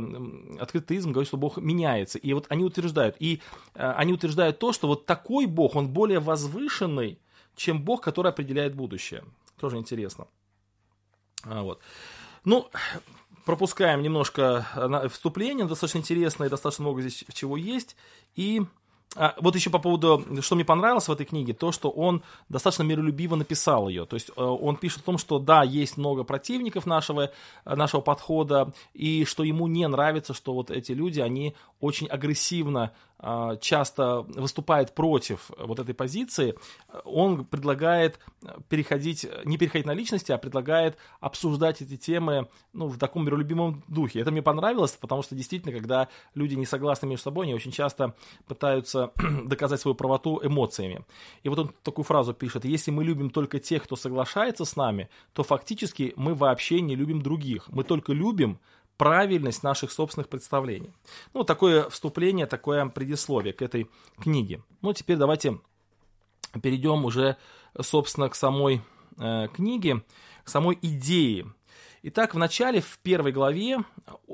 открытый 0.61 0.94
теизм 0.94 1.11
говорит, 1.11 1.26
что 1.26 1.38
Бог 1.38 1.56
меняется. 1.56 2.19
И 2.20 2.32
вот 2.35 2.47
они 2.50 2.62
утверждают, 2.62 3.17
и 3.19 3.41
э, 3.75 3.94
они 3.97 4.12
утверждают 4.12 4.61
то, 4.61 4.73
что 4.73 4.87
вот 4.87 5.06
такой 5.06 5.47
Бог, 5.47 5.75
он 5.75 5.88
более 5.88 6.20
возвышенный, 6.20 7.19
чем 7.56 7.82
Бог, 7.82 8.00
который 8.00 8.31
определяет 8.31 8.76
будущее. 8.76 9.25
Тоже 9.59 9.76
интересно. 9.76 10.29
А, 11.43 11.62
вот. 11.62 11.81
Ну, 12.44 12.69
пропускаем 13.44 14.02
немножко 14.02 14.67
э, 14.75 15.08
вступление, 15.08 15.67
достаточно 15.67 15.99
интересно 15.99 16.44
и 16.44 16.49
достаточно 16.49 16.82
много 16.82 17.00
здесь 17.00 17.25
чего 17.32 17.56
есть. 17.56 17.96
И 18.37 18.62
а, 19.17 19.35
вот 19.40 19.55
еще 19.55 19.70
по 19.70 19.79
поводу, 19.79 20.25
что 20.43 20.55
мне 20.55 20.64
понравилось 20.64 21.08
в 21.08 21.12
этой 21.12 21.25
книге, 21.25 21.55
то, 21.55 21.73
что 21.73 21.88
он 21.88 22.23
достаточно 22.49 22.82
миролюбиво 22.82 23.37
написал 23.37 23.88
ее. 23.88 24.05
То 24.05 24.14
есть 24.14 24.31
э, 24.37 24.43
он 24.43 24.76
пишет 24.76 25.00
о 25.00 25.05
том, 25.05 25.19
что 25.19 25.38
да, 25.38 25.62
есть 25.62 25.96
много 25.96 26.25
противников 26.25 26.85
нашего, 26.85 27.31
э, 27.64 27.75
нашего 27.75 28.02
подхода, 28.02 28.73
и 28.93 29.25
что 29.25 29.44
ему 29.44 29.67
не 29.67 29.88
нравится, 29.88 30.34
что 30.34 30.52
вот 30.52 30.70
эти 30.70 30.93
люди, 30.93 31.20
они 31.20 31.56
очень 31.81 32.07
агрессивно 32.07 32.93
а, 33.21 33.57
часто 33.57 34.21
выступает 34.21 34.95
против 34.95 35.51
вот 35.59 35.81
этой 35.81 35.93
позиции, 35.93 36.55
он 37.05 37.45
предлагает 37.45 38.21
переходить, 38.69 39.27
не 39.45 39.59
переходить 39.59 39.87
на 39.87 39.95
личности, 39.95 40.31
а 40.31 40.39
предлагает 40.39 40.97
обсуждать 41.19 41.83
эти 41.83 41.97
темы 41.97 42.49
ну, 42.73 42.87
в 42.87 42.97
таком 42.97 43.25
миролюбимом 43.25 43.83
духе. 43.89 44.21
Это 44.21 44.31
мне 44.31 44.41
понравилось, 44.41 44.93
потому 44.93 45.23
что 45.23 45.35
действительно, 45.35 45.75
когда 45.75 46.09
люди 46.35 46.55
не 46.55 46.65
согласны 46.65 47.07
между 47.07 47.25
собой, 47.25 47.47
они 47.47 47.55
очень 47.55 47.73
часто 47.73 48.15
пытаются 48.47 49.11
доказать 49.45 49.81
свою 49.81 49.97
правоту 49.97 50.41
эмоциями. 50.43 51.05
И 51.43 51.49
вот 51.49 51.59
он 51.59 51.75
такую 51.83 52.05
фразу 52.05 52.35
пишет, 52.35 52.65
если 52.65 52.93
мы 52.93 53.03
любим 53.03 53.31
только 53.31 53.59
тех, 53.59 53.83
кто 53.83 53.97
соглашается 53.97 54.65
с 54.65 54.77
нами, 54.77 55.09
то 55.33 55.43
фактически 55.43 56.13
мы 56.15 56.35
вообще 56.35 56.81
не 56.81 56.95
любим 56.95 57.21
других. 57.21 57.69
Мы 57.69 57.83
только 57.83 58.13
любим 58.13 58.61
правильность 58.99 59.62
наших 59.62 59.91
собственных 59.93 60.29
представлений. 60.29 60.93
Ну, 61.33 61.45
такое 61.45 61.89
вступление, 61.89 62.47
такое 62.47 62.87
предисловие 62.87 63.55
к 63.55 63.62
этой 63.62 63.89
книге. 64.21 64.62
Ну, 64.83 64.93
теперь 64.93 65.17
давайте 65.17 65.59
перейдем 66.62 67.05
уже, 67.05 67.37
собственно, 67.81 68.29
к 68.29 68.35
самой 68.35 68.83
э, 69.19 69.49
книге, 69.55 70.03
к 70.45 70.49
самой 70.50 70.79
идее. 70.83 71.47
Итак, 72.03 72.35
в 72.35 72.39
начале, 72.39 72.81
в 72.81 72.99
первой 73.00 73.33
главе, 73.33 73.79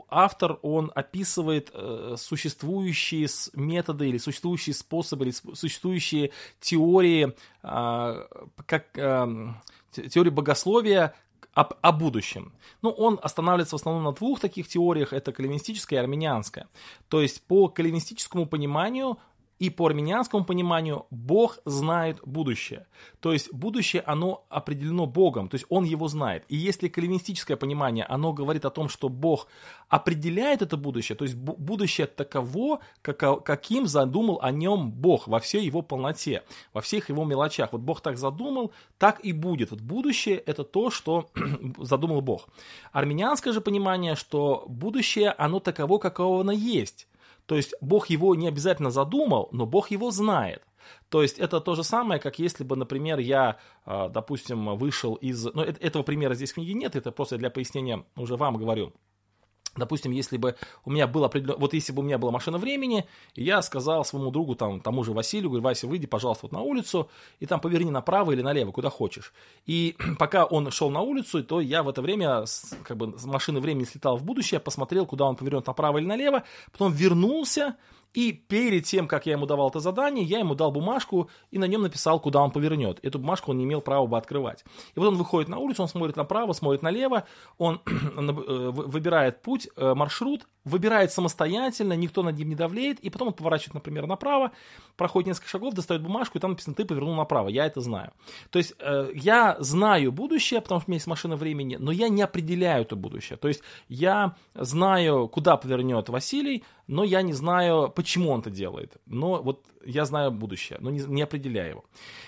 автор, 0.08 0.58
он 0.62 0.93
описывает 0.94 1.70
э, 1.72 2.17
существующие 2.19 3.29
методы 3.55 4.08
или 4.08 4.19
существующие 4.19 4.74
способы, 4.74 5.27
или 5.27 5.32
существующие 5.55 6.31
теории, 6.60 7.34
э, 7.62 8.27
как 8.67 8.98
э, 8.98 9.55
теории 9.93 10.31
богословия, 10.31 11.15
о, 11.55 11.63
о 11.63 11.93
будущем. 11.93 12.53
Ну, 12.82 12.91
он 12.91 13.19
останавливается 13.23 13.77
в 13.77 13.81
основном 13.81 14.05
на 14.05 14.13
двух 14.13 14.41
таких 14.41 14.69
теориях, 14.69 15.13
это 15.13 15.32
кальвинистическая 15.32 16.01
и 16.01 16.03
армянианская. 16.03 16.69
То 17.08 17.20
есть 17.20 17.46
по 17.46 17.69
кальвинистическому 17.69 18.46
пониманию 18.46 19.19
и 19.58 19.70
по 19.70 19.87
армянскому 19.87 20.44
пониманию 20.44 21.06
Бог 21.11 21.58
знает 21.65 22.19
будущее. 22.25 22.87
То 23.20 23.32
есть 23.32 23.53
будущее, 23.53 24.03
оно 24.03 24.44
определено 24.49 25.06
Богом, 25.06 25.49
то 25.49 25.55
есть 25.55 25.67
Он 25.69 25.84
его 25.84 26.08
знает. 26.08 26.44
И 26.49 26.56
если 26.56 26.89
кальвинистическое 26.89 27.56
понимание, 27.56 28.05
оно 28.05 28.32
говорит 28.32 28.65
о 28.65 28.70
том, 28.70 28.89
что 28.89 29.08
Бог 29.08 29.46
определяет 29.89 30.63
это 30.63 30.77
будущее, 30.77 31.17
то 31.17 31.25
есть 31.25 31.37
будущее 31.37 32.06
таково, 32.06 32.81
каким 33.03 33.87
задумал 33.87 34.39
о 34.43 34.51
нем 34.51 34.91
Бог 34.91 35.29
во 35.29 35.39
всей 35.39 35.65
его 35.65 35.82
полноте, 35.82 36.43
во 36.73 36.81
всех 36.81 37.08
его 37.08 37.25
мелочах. 37.25 37.73
Вот 37.73 37.81
Бог 37.81 38.01
так 38.01 38.19
задумал, 38.19 38.73
так 38.99 39.20
и 39.25 39.32
будет. 39.32 39.70
Вот 39.70 39.81
будущее 39.81 40.37
это 40.37 40.65
то, 40.65 40.91
что 40.91 41.31
задумал 41.79 42.20
Бог. 42.20 42.49
Армянское 42.93 43.53
же 43.53 43.61
понимание, 43.61 44.17
что 44.17 44.65
будущее, 44.69 45.31
оно 45.31 45.61
таково, 45.61 45.99
каково 45.99 46.41
оно 46.41 46.53
есть. 46.53 47.06
То 47.46 47.56
есть 47.56 47.74
Бог 47.81 48.08
его 48.08 48.34
не 48.34 48.48
обязательно 48.48 48.91
задумал, 48.91 49.48
но 49.53 49.67
Бог 49.67 49.91
его 49.91 50.10
знает. 50.10 50.63
То 51.08 51.22
есть 51.22 51.39
это 51.39 51.60
то 51.60 51.74
же 51.74 51.84
самое, 51.84 52.20
как 52.20 52.39
если 52.39 52.65
бы, 52.65 52.77
например, 52.77 53.19
я, 53.19 53.58
а, 53.84 54.08
допустим, 54.08 54.77
вышел 54.77 55.15
из... 55.15 55.44
Ну, 55.44 55.63
этого 55.63 56.03
примера 56.03 56.34
здесь 56.34 56.53
в 56.53 56.55
книге 56.55 56.74
нет, 56.74 56.96
это 56.96 57.10
просто 57.13 57.39
для 57.39 57.51
пояснения 57.51 58.05
уже 58.17 58.36
вам 58.36 58.56
говорю. 58.56 58.93
Допустим, 59.76 60.12
если 60.12 60.36
бы 60.36 60.54
у 60.84 60.90
меня 60.90 61.06
было 61.06 61.26
определенно, 61.26 61.58
вот 61.58 61.74
если 61.74 61.93
бы 61.93 62.00
у 62.00 62.04
меня 62.04 62.19
была 62.19 62.31
машина 62.31 62.58
времени, 62.58 63.06
и 63.34 63.43
я 63.43 63.60
сказал 63.62 64.04
своему 64.04 64.31
другу, 64.31 64.54
там, 64.54 64.81
тому 64.81 65.04
же 65.04 65.12
Василию, 65.12 65.50
говорю, 65.50 65.64
Вася, 65.64 65.86
выйди, 65.86 66.06
пожалуйста, 66.06 66.46
вот 66.46 66.52
на 66.52 66.60
улицу, 66.60 67.10
и 67.40 67.46
там 67.46 67.60
поверни 67.60 67.90
направо 67.90 68.32
или 68.32 68.43
налево, 68.43 68.72
куда 68.72 68.90
хочешь. 68.90 69.32
И 69.66 69.96
пока 70.19 70.44
он 70.44 70.70
шел 70.70 70.90
на 70.90 71.00
улицу, 71.00 71.43
то 71.43 71.60
я 71.60 71.82
в 71.82 71.88
это 71.88 72.02
время, 72.02 72.44
как 72.84 72.96
бы, 72.96 73.19
с 73.19 73.24
машины 73.24 73.60
времени 73.60 73.84
слетал 73.84 74.16
в 74.16 74.24
будущее, 74.24 74.60
посмотрел, 74.60 75.06
куда 75.06 75.24
он 75.24 75.36
повернет 75.36 75.66
направо 75.66 75.98
или 75.98 76.06
налево, 76.06 76.44
потом 76.72 76.93
вернулся, 76.93 77.76
И 78.14 78.32
перед 78.32 78.84
тем, 78.84 79.08
как 79.08 79.26
я 79.26 79.32
ему 79.32 79.44
давал 79.44 79.68
это 79.68 79.80
задание, 79.80 80.24
я 80.24 80.38
ему 80.38 80.54
дал 80.54 80.70
бумажку 80.70 81.28
и 81.50 81.58
на 81.58 81.64
нем 81.64 81.82
написал, 81.82 82.20
куда 82.20 82.40
он 82.40 82.52
повернет. 82.52 83.00
Эту 83.02 83.18
бумажку 83.18 83.50
он 83.50 83.58
не 83.58 83.64
имел 83.64 83.80
права 83.80 84.06
бы 84.06 84.16
открывать. 84.16 84.64
И 84.94 85.00
вот 85.00 85.08
он 85.08 85.16
выходит 85.16 85.48
на 85.48 85.58
улицу, 85.58 85.82
он 85.82 85.88
смотрит 85.88 86.16
направо, 86.16 86.52
смотрит 86.52 86.82
налево, 86.82 87.24
он 87.58 87.80
э, 87.86 88.70
выбирает 88.70 89.42
путь, 89.42 89.68
э, 89.76 89.94
маршрут, 89.94 90.46
выбирает 90.64 91.12
самостоятельно, 91.12 91.92
никто 91.92 92.22
над 92.22 92.36
ним 92.36 92.48
не 92.48 92.54
давлеет, 92.54 93.00
и 93.00 93.10
потом 93.10 93.28
он 93.28 93.34
поворачивает, 93.34 93.74
например, 93.74 94.06
направо, 94.06 94.52
проходит 94.96 95.28
несколько 95.28 95.48
шагов, 95.48 95.74
достает 95.74 96.02
бумажку, 96.02 96.38
и 96.38 96.40
там 96.40 96.52
написано 96.52 96.74
«ты 96.74 96.84
повернул 96.84 97.14
направо». 97.14 97.48
Я 97.48 97.66
это 97.66 97.80
знаю. 97.80 98.12
То 98.50 98.58
есть 98.58 98.74
э, 98.78 99.10
я 99.14 99.56
знаю 99.60 100.12
будущее, 100.12 100.60
потому 100.60 100.80
что 100.80 100.88
у 100.88 100.90
меня 100.90 100.96
есть 100.96 101.06
машина 101.06 101.36
времени, 101.36 101.76
но 101.78 101.92
я 101.92 102.08
не 102.08 102.22
определяю 102.22 102.82
это 102.82 102.96
будущее. 102.96 103.36
То 103.36 103.48
есть 103.48 103.62
я 103.88 104.36
знаю, 104.54 105.28
куда 105.28 105.56
повернет 105.56 106.08
Василий, 106.08 106.64
но 106.86 107.04
я 107.04 107.22
не 107.22 107.32
знаю, 107.32 107.90
почему 107.94 108.30
он 108.30 108.40
это 108.40 108.50
делает. 108.50 108.96
Но 109.06 109.42
вот 109.42 109.64
я 109.86 110.04
знаю 110.04 110.30
будущее, 110.30 110.78
но 110.80 110.90
не, 110.90 111.00
не 111.00 111.22
определяю 111.22 111.70
его. 111.70 111.84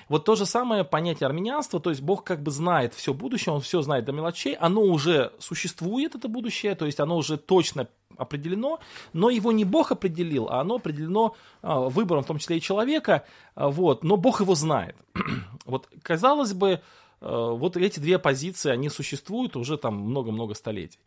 Вот 0.09 0.25
то 0.25 0.35
же 0.35 0.47
самое 0.47 0.85
понятие 0.85 1.27
армянства, 1.27 1.81
то 1.81 1.91
есть 1.91 2.03
Бог 2.03 2.25
как 2.25 2.43
бы 2.43 2.51
знает 2.51 2.95
все 2.95 3.13
будущее, 3.13 3.55
Он 3.55 3.61
все 3.61 3.83
знает 3.83 4.05
до 4.05 4.13
мелочей, 4.13 4.55
оно 4.55 4.83
уже 4.83 5.33
существует, 5.39 6.15
это 6.15 6.29
будущее, 6.29 6.75
то 6.75 6.87
есть 6.87 7.01
оно 7.01 7.17
уже 7.17 7.37
точно 7.37 7.89
определено, 8.17 8.81
но 9.13 9.31
его 9.31 9.53
не 9.53 9.65
Бог 9.65 9.93
определил, 9.93 10.49
а 10.49 10.61
оно 10.61 10.77
определено 10.77 11.35
а, 11.63 11.81
выбором, 11.81 12.23
в 12.23 12.27
том 12.27 12.39
числе 12.39 12.59
и 12.59 12.61
человека, 12.61 13.25
а, 13.55 13.69
вот, 13.69 14.05
но 14.05 14.17
Бог 14.17 14.41
его 14.41 14.55
знает. 14.55 14.97
вот, 15.65 15.89
казалось 16.03 16.53
бы, 16.53 16.81
а, 17.21 17.51
вот 17.53 17.77
эти 17.77 18.01
две 18.01 18.19
позиции, 18.19 18.71
они 18.71 18.89
существуют 18.89 19.57
уже 19.57 19.77
там 19.77 19.97
много-много 19.97 20.55
столетий. 20.55 21.01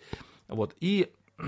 Вот, 0.48 0.76
и 0.80 1.12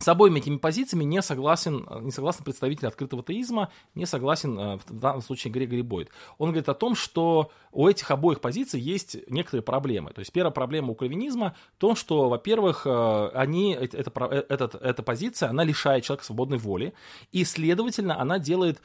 с 0.00 0.08
обоими 0.08 0.38
этими 0.38 0.56
позициями 0.56 1.04
не 1.04 1.20
согласен, 1.20 1.86
не 2.00 2.10
согласен 2.10 2.42
представитель 2.42 2.88
открытого 2.88 3.22
теизма, 3.22 3.70
не 3.94 4.06
согласен 4.06 4.58
э, 4.58 4.78
в 4.78 4.98
данном 4.98 5.20
случае 5.20 5.52
Грегори 5.52 5.82
Бойд. 5.82 6.08
Он 6.38 6.48
говорит 6.48 6.70
о 6.70 6.74
том, 6.74 6.94
что 6.94 7.50
у 7.70 7.86
этих 7.86 8.10
обоих 8.10 8.40
позиций 8.40 8.80
есть 8.80 9.18
некоторые 9.28 9.62
проблемы. 9.62 10.12
То 10.14 10.20
есть 10.20 10.32
первая 10.32 10.52
проблема 10.52 10.92
у 10.92 10.94
кальвинизма 10.94 11.54
в 11.76 11.80
том, 11.80 11.96
что, 11.96 12.30
во-первых, 12.30 12.86
э, 12.86 13.30
они, 13.34 13.74
это, 13.74 14.10
это, 14.48 14.78
эта 14.80 15.02
позиция, 15.02 15.50
она 15.50 15.64
лишает 15.64 16.02
человека 16.02 16.24
свободной 16.24 16.58
воли, 16.58 16.94
и, 17.30 17.44
следовательно, 17.44 18.18
она 18.18 18.38
делает 18.38 18.80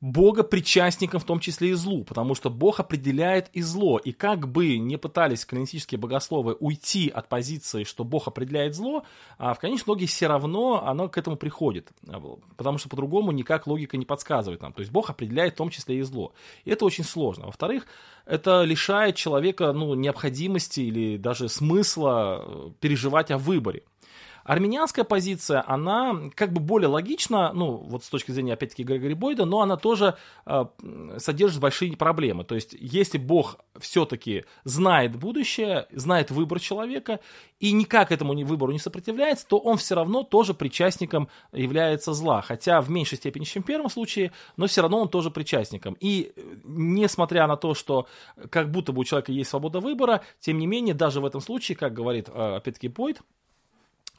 Бога 0.00 0.44
причастником 0.44 1.20
в 1.20 1.24
том 1.24 1.40
числе 1.40 1.70
и 1.70 1.72
злу, 1.72 2.04
потому 2.04 2.34
что 2.34 2.50
Бог 2.50 2.78
определяет 2.80 3.48
и 3.52 3.62
зло. 3.62 3.98
И 3.98 4.12
как 4.12 4.48
бы 4.48 4.78
не 4.78 4.96
пытались 4.96 5.44
канонистические 5.44 5.98
богословы 5.98 6.56
уйти 6.60 7.08
от 7.08 7.28
позиции, 7.28 7.84
что 7.84 8.04
Бог 8.04 8.28
определяет 8.28 8.74
зло, 8.74 9.04
а 9.38 9.54
в 9.54 9.58
конечном 9.58 9.86
итоге 9.86 10.06
все 10.06 10.26
равно 10.26 10.86
оно 10.86 11.08
к 11.08 11.18
этому 11.18 11.36
приходит, 11.36 11.90
потому 12.56 12.78
что 12.78 12.88
по-другому 12.88 13.32
никак 13.32 13.66
логика 13.66 13.96
не 13.96 14.04
подсказывает 14.04 14.62
нам. 14.62 14.72
То 14.72 14.80
есть 14.80 14.92
Бог 14.92 15.10
определяет 15.10 15.54
в 15.54 15.56
том 15.56 15.70
числе 15.70 15.98
и 15.98 16.02
зло. 16.02 16.32
И 16.64 16.70
это 16.70 16.84
очень 16.84 17.04
сложно. 17.04 17.46
Во-вторых, 17.46 17.86
это 18.26 18.62
лишает 18.62 19.16
человека 19.16 19.72
ну, 19.72 19.94
необходимости 19.94 20.80
или 20.80 21.16
даже 21.16 21.48
смысла 21.48 22.44
э, 22.46 22.70
переживать 22.80 23.30
о 23.30 23.38
выборе. 23.38 23.82
Армянская 24.48 25.04
позиция, 25.04 25.62
она 25.66 26.18
как 26.34 26.54
бы 26.54 26.60
более 26.62 26.88
логична, 26.88 27.52
ну, 27.52 27.72
вот 27.76 28.02
с 28.02 28.08
точки 28.08 28.30
зрения, 28.30 28.54
опять-таки, 28.54 28.82
Грегори 28.82 29.12
Бойда, 29.12 29.44
но 29.44 29.60
она 29.60 29.76
тоже 29.76 30.16
э, 30.46 30.64
содержит 31.18 31.60
большие 31.60 31.94
проблемы. 31.98 32.44
То 32.44 32.54
есть, 32.54 32.74
если 32.80 33.18
Бог 33.18 33.58
все-таки 33.78 34.46
знает 34.64 35.16
будущее, 35.16 35.86
знает 35.92 36.30
выбор 36.30 36.60
человека, 36.60 37.20
и 37.60 37.72
никак 37.72 38.10
этому 38.10 38.32
выбору 38.46 38.72
не 38.72 38.78
сопротивляется, 38.78 39.46
то 39.46 39.58
он 39.58 39.76
все 39.76 39.94
равно 39.94 40.22
тоже 40.22 40.54
причастником 40.54 41.28
является 41.52 42.14
зла. 42.14 42.40
Хотя 42.40 42.80
в 42.80 42.88
меньшей 42.88 43.18
степени, 43.18 43.44
чем 43.44 43.62
в 43.62 43.66
первом 43.66 43.90
случае, 43.90 44.32
но 44.56 44.66
все 44.66 44.80
равно 44.80 45.02
он 45.02 45.10
тоже 45.10 45.30
причастником. 45.30 45.94
И 46.00 46.32
э, 46.34 46.40
несмотря 46.64 47.46
на 47.46 47.58
то, 47.58 47.74
что 47.74 48.06
как 48.48 48.70
будто 48.70 48.94
бы 48.94 49.02
у 49.02 49.04
человека 49.04 49.30
есть 49.30 49.50
свобода 49.50 49.80
выбора, 49.80 50.22
тем 50.40 50.56
не 50.56 50.66
менее, 50.66 50.94
даже 50.94 51.20
в 51.20 51.26
этом 51.26 51.42
случае, 51.42 51.76
как 51.76 51.92
говорит, 51.92 52.30
э, 52.32 52.56
опять-таки, 52.56 52.88
Бойд, 52.88 53.20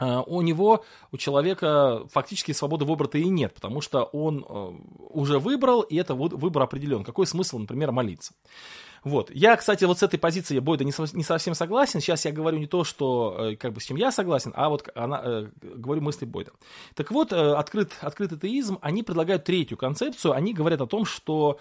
у 0.00 0.40
него, 0.40 0.84
у 1.12 1.16
человека 1.16 2.06
фактически 2.10 2.52
свободы 2.52 2.84
выбора-то 2.84 3.18
и 3.18 3.28
нет, 3.28 3.54
потому 3.54 3.80
что 3.80 4.04
он 4.04 4.44
э, 4.48 4.72
уже 5.10 5.38
выбрал, 5.38 5.82
и 5.82 5.96
это 5.96 6.14
выбор 6.14 6.62
определен. 6.62 7.04
Какой 7.04 7.26
смысл, 7.26 7.58
например, 7.58 7.92
молиться? 7.92 8.32
Вот. 9.04 9.30
Я, 9.30 9.56
кстати, 9.56 9.84
вот 9.84 9.98
с 9.98 10.02
этой 10.02 10.18
позиции 10.18 10.58
Бойда 10.58 10.84
не, 10.84 10.92
совсем 10.92 11.54
согласен. 11.54 12.00
Сейчас 12.00 12.24
я 12.24 12.32
говорю 12.32 12.58
не 12.58 12.66
то, 12.66 12.84
что 12.84 13.36
э, 13.38 13.56
как 13.56 13.72
бы 13.72 13.80
с 13.80 13.84
чем 13.84 13.96
я 13.96 14.10
согласен, 14.12 14.52
а 14.54 14.68
вот 14.68 14.88
она, 14.94 15.20
э, 15.24 15.46
говорю 15.62 16.02
мысли 16.02 16.24
Бойда. 16.24 16.52
Так 16.94 17.10
вот, 17.10 17.32
открыт, 17.32 17.92
открытый 18.00 18.38
теизм, 18.38 18.78
они 18.82 19.02
предлагают 19.02 19.44
третью 19.44 19.76
концепцию. 19.76 20.32
Они 20.32 20.52
говорят 20.52 20.80
о 20.80 20.86
том, 20.86 21.04
что 21.04 21.58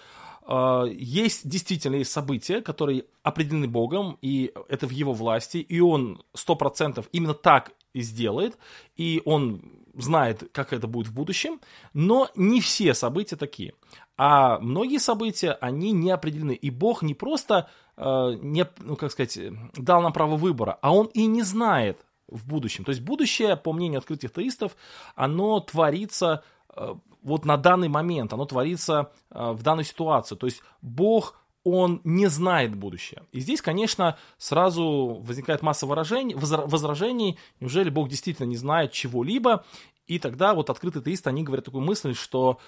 есть 0.88 1.48
действительно 1.48 1.98
есть 1.98 2.12
события, 2.12 2.62
которые 2.62 3.06
определены 3.22 3.68
Богом, 3.68 4.18
и 4.24 4.52
это 4.68 4.88
в 4.88 4.90
его 4.90 5.14
власти, 5.14 5.58
и 5.58 5.80
он 5.80 6.24
сто 6.34 6.56
процентов 6.56 7.08
именно 7.12 7.36
так 7.36 7.72
и 7.94 8.02
сделает, 8.02 8.58
и 8.96 9.22
он 9.26 9.62
знает, 9.96 10.50
как 10.52 10.74
это 10.74 10.88
будет 10.88 11.08
в 11.08 11.14
будущем, 11.14 11.60
но 11.94 12.30
не 12.36 12.62
все 12.62 12.94
события 12.94 13.36
такие. 13.36 13.74
А 14.18 14.60
многие 14.60 15.00
события, 15.00 15.52
они 15.54 15.92
не 15.92 16.12
определены. 16.12 16.52
И 16.52 16.70
Бог 16.70 17.02
не 17.02 17.14
просто, 17.14 17.70
э, 17.98 18.34
не, 18.42 18.68
ну, 18.80 18.96
как 18.96 19.12
сказать, 19.12 19.40
дал 19.76 20.02
нам 20.02 20.14
право 20.14 20.36
выбора, 20.36 20.78
а 20.82 20.94
Он 20.94 21.08
и 21.08 21.26
не 21.26 21.42
знает 21.42 22.06
в 22.28 22.46
будущем. 22.46 22.84
То 22.84 22.92
есть 22.92 23.02
будущее, 23.02 23.56
по 23.56 23.74
мнению 23.74 24.00
открытых 24.00 24.34
теистов, 24.34 24.76
оно 25.16 25.60
творится 25.60 26.44
э, 26.76 26.96
вот 27.24 27.46
на 27.46 27.58
данный 27.58 27.90
момент, 27.90 28.34
оно 28.34 28.46
творится 28.46 29.12
э, 29.32 29.52
в 29.52 29.64
данную 29.64 29.86
ситуацию. 29.86 30.38
То 30.38 30.48
есть 30.48 30.62
Бог 30.82 31.39
он 31.64 32.02
не 32.04 32.28
знает 32.28 32.76
будущее. 32.76 33.24
И 33.32 33.40
здесь, 33.40 33.62
конечно, 33.62 34.18
сразу 34.38 35.22
возникает 35.22 35.62
масса 35.62 35.86
выражений, 35.86 36.36
возражений, 36.36 37.38
неужели 37.60 37.90
Бог 37.90 38.10
действительно 38.10 38.48
не 38.48 38.58
знает 38.58 38.92
чего-либо, 38.92 39.66
и 40.08 40.20
тогда 40.20 40.54
вот 40.54 40.70
открытые 40.70 41.04
теисты, 41.04 41.30
они 41.30 41.44
говорят 41.44 41.66
такую 41.66 41.84
мысль, 41.84 42.16
что 42.16 42.60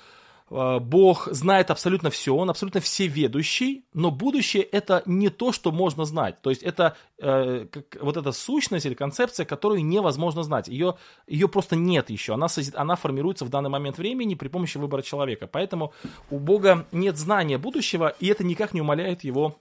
Бог 0.52 1.30
знает 1.32 1.72
абсолютно 1.72 2.10
все, 2.10 2.36
Он 2.36 2.50
абсолютно 2.50 2.82
всеведущий, 2.82 3.86
но 3.94 4.12
будущее 4.12 4.64
это 4.64 5.02
не 5.06 5.30
то, 5.30 5.54
что 5.54 5.72
можно 5.72 6.04
знать. 6.04 6.42
То 6.42 6.50
есть 6.50 6.62
это 6.62 6.98
э, 7.20 7.68
как, 7.72 8.04
вот 8.04 8.18
эта 8.18 8.34
сущность 8.34 8.86
или 8.86 8.94
концепция, 8.94 9.46
которую 9.46 9.86
невозможно 9.86 10.44
знать. 10.44 10.68
Ее, 10.68 10.96
ее 11.26 11.48
просто 11.48 11.78
нет 11.78 12.10
еще. 12.10 12.34
Она, 12.34 12.48
она 12.74 12.98
формируется 12.98 13.46
в 13.46 13.50
данный 13.50 13.70
момент 13.70 13.98
времени 13.98 14.36
при 14.36 14.50
помощи 14.50 14.78
выбора 14.78 15.04
человека. 15.04 15.48
Поэтому 15.48 15.94
у 16.30 16.38
Бога 16.38 16.86
нет 16.92 17.18
знания 17.18 17.58
будущего, 17.58 18.14
и 18.20 18.28
это 18.28 18.44
никак 18.44 18.74
не 18.74 18.82
умаляет 18.82 19.24
его 19.24 19.56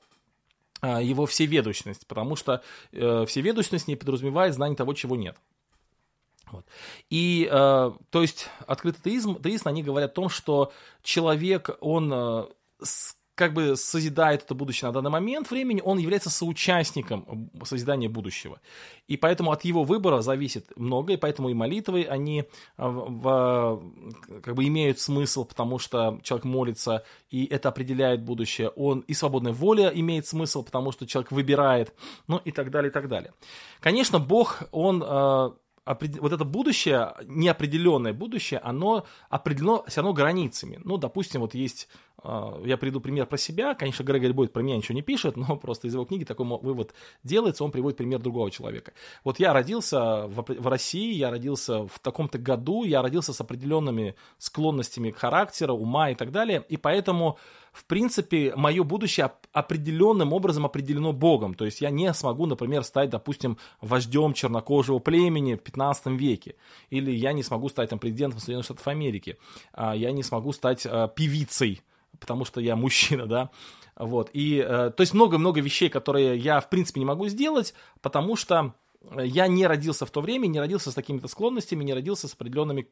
э, 0.83 1.05
его 1.05 1.25
всеведущность, 1.27 2.05
потому 2.09 2.35
что 2.35 2.63
э, 2.91 3.27
всеведущность 3.29 3.87
не 3.87 3.95
подразумевает 3.95 4.55
знание 4.55 4.77
того, 4.77 4.95
чего 4.95 5.15
нет. 5.15 5.37
Вот. 6.51 6.67
И, 7.11 7.49
э, 7.51 7.93
то 8.11 8.23
есть, 8.23 8.49
открытый 8.67 9.03
теизм, 9.03 9.41
теизм, 9.41 9.69
они 9.69 9.83
говорят 9.83 10.11
о 10.11 10.15
том, 10.15 10.29
что 10.29 10.73
человек, 11.03 11.71
он 11.81 12.13
э, 12.13 12.45
как 13.41 13.55
бы 13.55 13.75
созидает 13.75 14.43
это 14.43 14.55
будущее 14.55 14.89
на 14.89 14.93
данный 14.93 15.11
момент 15.11 15.51
времени, 15.51 15.81
он 15.83 15.97
является 15.97 16.29
соучастником 16.29 17.51
созидания 17.65 18.07
будущего. 18.07 18.61
И 19.09 19.17
поэтому 19.17 19.51
от 19.51 19.65
его 19.65 19.83
выбора 19.83 20.21
зависит 20.21 20.67
многое, 20.77 21.17
поэтому 21.17 21.49
и 21.49 21.55
молитвы, 21.55 22.05
они 22.05 22.41
э, 22.41 22.45
в, 22.77 23.21
в, 23.23 24.41
как 24.43 24.55
бы 24.55 24.67
имеют 24.67 25.01
смысл, 25.01 25.47
потому 25.47 25.79
что 25.79 26.21
человек 26.23 26.45
молится, 26.45 27.03
и 27.31 27.47
это 27.47 27.71
определяет 27.71 28.23
будущее. 28.23 28.69
Он 28.69 29.01
и 29.09 29.15
свободная 29.15 29.55
воля 29.55 29.89
имеет 29.89 30.27
смысл, 30.27 30.63
потому 30.63 30.93
что 30.93 31.07
человек 31.07 31.33
выбирает, 31.33 31.95
ну 32.29 32.43
и 32.45 32.53
так 32.53 32.71
далее, 32.71 32.91
и 32.91 32.93
так 32.93 33.09
далее. 33.09 33.33
Конечно, 33.81 34.19
Бог, 34.19 34.65
он 34.71 35.03
э, 35.03 35.51
вот 35.87 36.33
это 36.33 36.45
будущее, 36.45 37.15
неопределенное 37.25 38.13
будущее, 38.13 38.61
оно 38.61 39.07
определено 39.29 39.83
все 39.87 40.01
равно 40.01 40.13
границами. 40.13 40.81
Ну, 40.85 40.99
допустим, 40.99 41.41
вот 41.41 41.55
есть, 41.55 41.89
а, 42.23 42.61
я 42.65 42.77
приведу 42.77 43.01
пример 43.01 43.27
про 43.27 43.39
себя, 43.39 43.75
конечно, 43.75 44.03
Грегори 44.03 44.33
Бойд 44.33 44.53
про 44.53 44.63
меня 44.63 44.77
ничего 44.77 44.95
не 44.95 45.03
пишет, 45.03 45.37
но 45.37 45.57
просто 45.57 45.89
из 45.89 45.95
его 45.95 46.05
книги 46.05 46.25
такой 46.25 46.47
вывод 46.47 46.95
делается, 47.25 47.65
он 47.65 47.71
приводит 47.71 47.97
пример 47.97 48.21
другого 48.21 48.51
человека. 48.51 48.93
Вот 49.25 49.41
я 49.41 49.53
родился 49.53 50.27
в, 50.27 50.67
России, 50.69 51.15
я 51.15 51.31
родился 51.31 51.87
в 51.87 51.99
таком-то 52.01 52.39
году, 52.39 52.85
я 52.85 53.03
родился 53.03 53.33
с 53.33 53.41
определенными 53.41 54.15
склонностями 54.39 55.11
к 55.11 55.19
характеру, 55.19 55.75
ума 55.75 56.11
и 56.11 56.15
так 56.15 56.31
далее, 56.31 56.65
и 56.69 56.77
поэтому 56.77 57.39
в 57.73 57.85
принципе, 57.85 58.53
мое 58.57 58.83
будущее 58.83 59.33
определенным 59.53 60.33
образом 60.33 60.67
определено 60.67 61.13
Богом. 61.13 61.55
То 61.55 61.65
есть 61.65 61.81
я 61.81 61.91
не 61.91 62.13
смогу, 62.15 62.47
например, 62.47 62.85
стать, 62.85 63.11
допустим, 63.11 63.59
вождем 63.81 64.33
чернокожего 64.33 64.99
племени 64.99 65.55
в 65.55 65.61
15 65.61 66.07
веке. 66.07 66.57
Или 66.91 67.13
я 67.13 67.33
не 67.33 67.43
смогу 67.43 67.69
стать 67.69 67.91
там, 67.91 67.99
президентом 67.99 68.41
Соединенных 68.41 68.65
Штатов 68.65 68.87
Америки. 68.89 69.39
А, 69.73 69.95
я 69.95 70.11
не 70.13 70.23
смогу 70.23 70.53
стать 70.53 70.87
а, 70.87 71.09
певицей, 71.09 71.83
потому 72.19 72.45
что 72.45 72.61
я 72.61 72.77
мужчина, 72.77 73.27
да. 73.27 73.51
Вот. 73.97 74.31
И, 74.33 74.57
э, 74.57 74.91
то 74.97 75.01
есть 75.03 75.13
много-много 75.13 75.61
вещей, 75.61 75.91
которые 75.91 76.39
я, 76.39 76.61
в 76.61 76.71
принципе, 76.71 77.01
не 77.01 77.07
могу 77.07 77.29
сделать, 77.29 77.75
потому 78.01 78.35
что 78.35 78.75
я 79.17 79.47
не 79.47 79.67
родился 79.67 80.07
в 80.07 80.11
то 80.11 80.21
время, 80.21 80.47
не 80.47 80.59
родился 80.59 80.91
с 80.91 80.95
такими-то 80.95 81.29
склонностями, 81.29 81.85
не 81.85 81.93
родился 81.93 82.29
с 82.29 82.35
определенными 82.35 82.87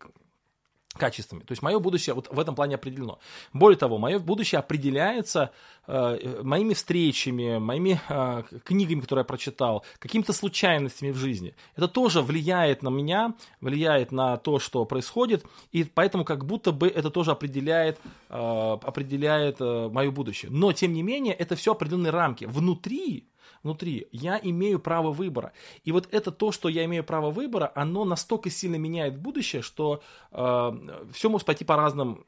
качествами. 0.97 1.41
То 1.41 1.53
есть 1.53 1.63
мое 1.63 1.79
будущее 1.79 2.15
вот 2.15 2.29
в 2.31 2.39
этом 2.39 2.55
плане 2.55 2.77
определено. 2.77 3.19
Более 3.53 3.79
того, 3.79 3.99
мое 3.99 4.19
будущее 4.19 4.59
определяется 4.59 5.53
э, 5.87 6.41
моими 6.43 6.75
встречами, 6.75 7.59
моими 7.59 8.01
э, 8.09 8.43
книгами, 8.65 9.01
которые 9.01 9.21
я 9.21 9.25
прочитал, 9.25 9.85
какими-то 9.99 10.33
случайностями 10.33 11.11
в 11.11 11.17
жизни. 11.17 11.55
Это 11.77 11.89
тоже 11.89 12.23
влияет 12.23 12.83
на 12.83 12.89
меня, 12.89 13.35
влияет 13.61 14.13
на 14.13 14.37
то, 14.39 14.59
что 14.59 14.85
происходит, 14.85 15.45
и 15.73 15.85
поэтому 15.85 16.25
как 16.25 16.45
будто 16.45 16.73
бы 16.73 16.89
это 16.89 17.11
тоже 17.11 17.31
определяет, 17.31 17.99
э, 18.29 18.79
определяет 18.83 19.57
э, 19.61 19.89
мое 19.93 20.11
будущее. 20.11 20.51
Но, 20.51 20.73
тем 20.73 20.93
не 20.93 21.03
менее, 21.03 21.35
это 21.35 21.55
все 21.55 21.73
определенные 21.73 22.11
рамки. 22.11 22.45
Внутри 22.45 23.29
внутри. 23.63 24.09
Я 24.13 24.39
имею 24.43 24.79
право 24.79 25.13
выбора. 25.13 25.53
И 25.85 25.93
вот 25.93 26.09
это 26.13 26.31
то, 26.31 26.53
что 26.53 26.69
я 26.69 26.85
имею 26.85 27.05
право 27.05 27.31
выбора, 27.31 27.73
оно 27.75 28.05
настолько 28.05 28.51
сильно 28.51 28.77
меняет 28.77 29.19
будущее, 29.19 29.63
что 29.63 30.03
э, 30.33 30.73
все 31.13 31.29
может 31.29 31.47
пойти 31.47 31.65
по 31.65 31.77
разным 31.77 32.25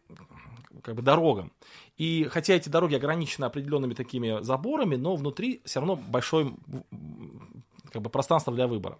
как 0.82 0.94
бы, 0.94 1.02
дорогам. 1.02 1.52
И 1.96 2.24
хотя 2.30 2.54
эти 2.54 2.68
дороги 2.68 2.94
ограничены 2.94 3.44
определенными 3.44 3.94
такими 3.94 4.42
заборами, 4.42 4.96
но 4.96 5.16
внутри 5.16 5.60
все 5.64 5.80
равно 5.80 5.96
большое 5.96 6.54
как 7.92 8.02
бы, 8.02 8.10
пространство 8.10 8.52
для 8.52 8.66
выбора. 8.66 8.98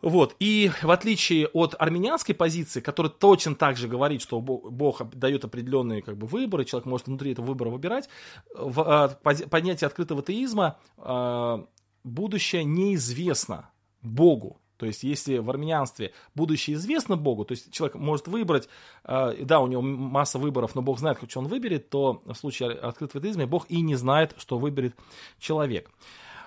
Вот. 0.00 0.36
И 0.38 0.70
в 0.82 0.90
отличие 0.90 1.48
от 1.48 1.74
армянской 1.78 2.34
позиции, 2.34 2.80
которая 2.80 3.10
точно 3.10 3.54
так 3.54 3.76
же 3.76 3.88
говорит, 3.88 4.22
что 4.22 4.40
Бог 4.40 5.02
дает 5.14 5.44
определенные 5.44 6.02
как 6.02 6.16
бы, 6.16 6.26
выборы, 6.26 6.64
человек 6.64 6.86
может 6.86 7.08
внутри 7.08 7.32
этого 7.32 7.46
выбора 7.46 7.70
выбирать, 7.70 8.08
в 8.54 8.80
а, 8.80 9.08
понятие 9.50 9.86
открытого 9.86 10.22
теизма 10.22 10.78
а, 10.96 11.66
будущее 12.04 12.64
неизвестно 12.64 13.70
Богу. 14.02 14.60
То 14.76 14.86
есть, 14.86 15.02
если 15.02 15.38
в 15.38 15.50
армянстве 15.50 16.12
будущее 16.36 16.76
известно 16.76 17.16
Богу, 17.16 17.44
то 17.44 17.52
есть 17.52 17.72
человек 17.72 17.96
может 17.96 18.28
выбрать, 18.28 18.68
а, 19.02 19.34
да, 19.40 19.58
у 19.58 19.66
него 19.66 19.82
масса 19.82 20.38
выборов, 20.38 20.76
но 20.76 20.82
Бог 20.82 21.00
знает, 21.00 21.18
что 21.28 21.40
он 21.40 21.48
выберет, 21.48 21.90
то 21.90 22.22
в 22.24 22.34
случае 22.34 22.70
открытого 22.70 23.20
теизма 23.20 23.48
Бог 23.48 23.66
и 23.68 23.80
не 23.80 23.96
знает, 23.96 24.36
что 24.38 24.58
выберет 24.58 24.94
человек. 25.40 25.90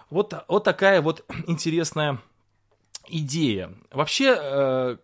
Вот, 0.10 0.34
вот 0.48 0.63
такая 0.63 1.01
вот 1.01 1.25
интересная 1.48 2.22
идея. 3.08 3.74
Вообще, 3.91 4.38
э, 4.39 4.98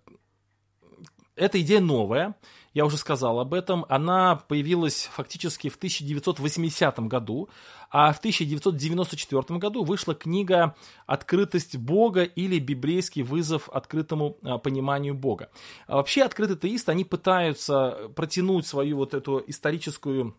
эта 1.36 1.62
идея 1.62 1.82
новая, 1.82 2.36
я 2.74 2.86
уже 2.86 2.98
сказал 2.98 3.40
об 3.40 3.54
этом, 3.54 3.86
она 3.90 4.36
появилась 4.36 5.10
фактически 5.12 5.70
в 5.70 5.78
1980 5.78 7.00
году, 7.08 7.50
а 7.90 8.12
в 8.14 8.20
1994 8.20 9.60
году 9.60 9.84
вышла 9.84 10.14
книга 10.14 10.76
«Открытость 11.06 11.78
Бога» 11.78 12.24
или 12.24 12.60
«Библейский 12.60 13.24
вызов 13.24 13.70
открытому 13.70 14.38
э, 14.44 14.58
пониманию 14.60 15.16
Бога». 15.16 15.50
А 15.88 15.96
вообще 15.96 16.24
открытые 16.24 16.58
теисты, 16.58 16.92
они 16.92 17.04
пытаются 17.04 18.12
протянуть 18.16 18.68
свою 18.68 18.98
вот 18.98 19.14
эту 19.14 19.44
историческую 19.48 20.36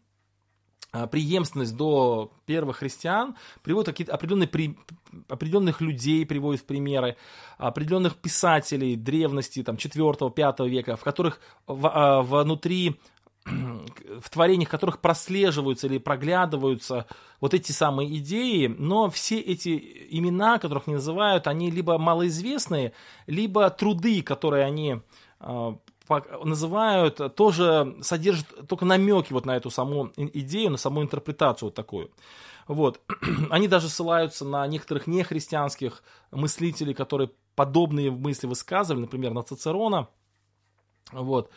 преемственность 0.90 1.76
до 1.76 2.33
первых 2.47 2.78
христиан, 2.78 3.37
приводят 3.62 3.88
какие-то 3.88 4.14
определенные 4.14 4.49
при, 4.49 4.76
определенных 5.28 5.80
людей, 5.80 6.25
приводят 6.25 6.62
в 6.62 6.64
примеры, 6.64 7.16
определенных 7.59 8.16
писателей 8.16 8.97
древности, 8.97 9.62
там, 9.62 9.76
4-5 9.76 10.68
века, 10.68 10.97
в 10.97 11.04
которых 11.04 11.40
в, 11.66 11.87
а, 11.87 12.23
внутри 12.23 12.99
в 14.21 14.30
творениях 14.30 14.68
которых 14.68 15.00
прослеживаются 15.00 15.87
или 15.87 15.99
проглядываются 15.99 17.07
вот 17.40 17.54
эти 17.54 17.73
самые 17.73 18.16
идеи, 18.18 18.66
но 18.66 19.11
все 19.11 19.38
эти 19.40 20.07
имена, 20.11 20.59
которых 20.59 20.87
не 20.87 20.95
называют, 20.95 21.47
они 21.47 21.71
либо 21.71 21.99
малоизвестные, 21.99 22.92
либо 23.26 23.68
труды, 23.71 24.23
которые 24.23 24.64
они 24.64 25.00
а, 25.40 25.76
называют, 26.45 27.35
тоже 27.35 27.97
содержит 28.03 28.47
только 28.69 28.85
намеки 28.85 29.33
вот 29.33 29.47
на 29.47 29.57
эту 29.57 29.71
саму 29.71 30.12
идею, 30.17 30.71
на 30.71 30.79
саму 30.79 31.03
интерпретацию 31.03 31.69
вот 31.69 31.75
такую. 31.75 32.11
Вот. 32.67 33.00
Они 33.50 33.67
даже 33.69 33.88
ссылаются 33.88 34.45
на 34.45 34.67
некоторых 34.67 35.07
нехристианских 35.07 36.03
мыслителей, 36.31 36.95
которые 36.95 37.31
подобные 37.55 38.11
мысли 38.11 38.47
высказывали, 38.47 39.03
например, 39.03 39.33
на 39.33 39.43
Цицерона. 39.43 40.09
Вот. 41.11 41.50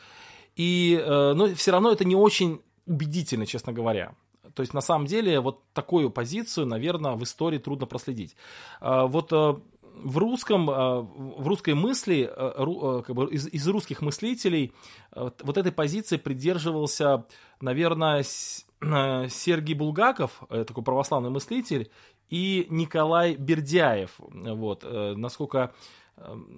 И, 0.55 1.00
э, 1.00 1.34
но 1.34 1.53
все 1.53 1.72
равно 1.72 1.91
это 1.91 2.05
не 2.05 2.15
очень 2.15 2.62
убедительно, 2.85 3.46
честно 3.46 3.74
говоря. 3.74 4.16
То 4.55 4.61
есть, 4.61 4.74
на 4.74 4.81
самом 4.81 5.05
деле, 5.05 5.40
вот 5.40 5.64
такую 5.74 6.09
позицию, 6.09 6.66
наверное, 6.66 7.14
в 7.14 7.24
истории 7.24 7.57
трудно 7.57 7.85
проследить. 7.85 8.35
Э, 8.81 9.05
вот 9.05 9.31
э, 9.31 9.55
в 9.95 10.17
русском, 10.17 10.69
э, 10.69 10.73
в 10.73 11.47
русской 11.47 11.73
мысли, 11.73 12.29
э, 12.29 12.53
э, 12.57 13.03
как 13.05 13.15
бы 13.15 13.29
из, 13.31 13.47
из 13.47 13.67
русских 13.67 14.01
мыслителей 14.01 14.73
вот 15.13 15.57
этой 15.57 15.71
позиции 15.71 16.17
придерживался, 16.17 17.25
наверное, 17.59 18.23
Сергей 18.23 19.75
Булгаков, 19.75 20.41
такой 20.49 20.83
православный 20.83 21.29
мыслитель, 21.29 21.91
и 22.29 22.65
Николай 22.69 23.35
Бердяев. 23.35 24.11
Вот, 24.19 24.85
насколько 24.89 25.73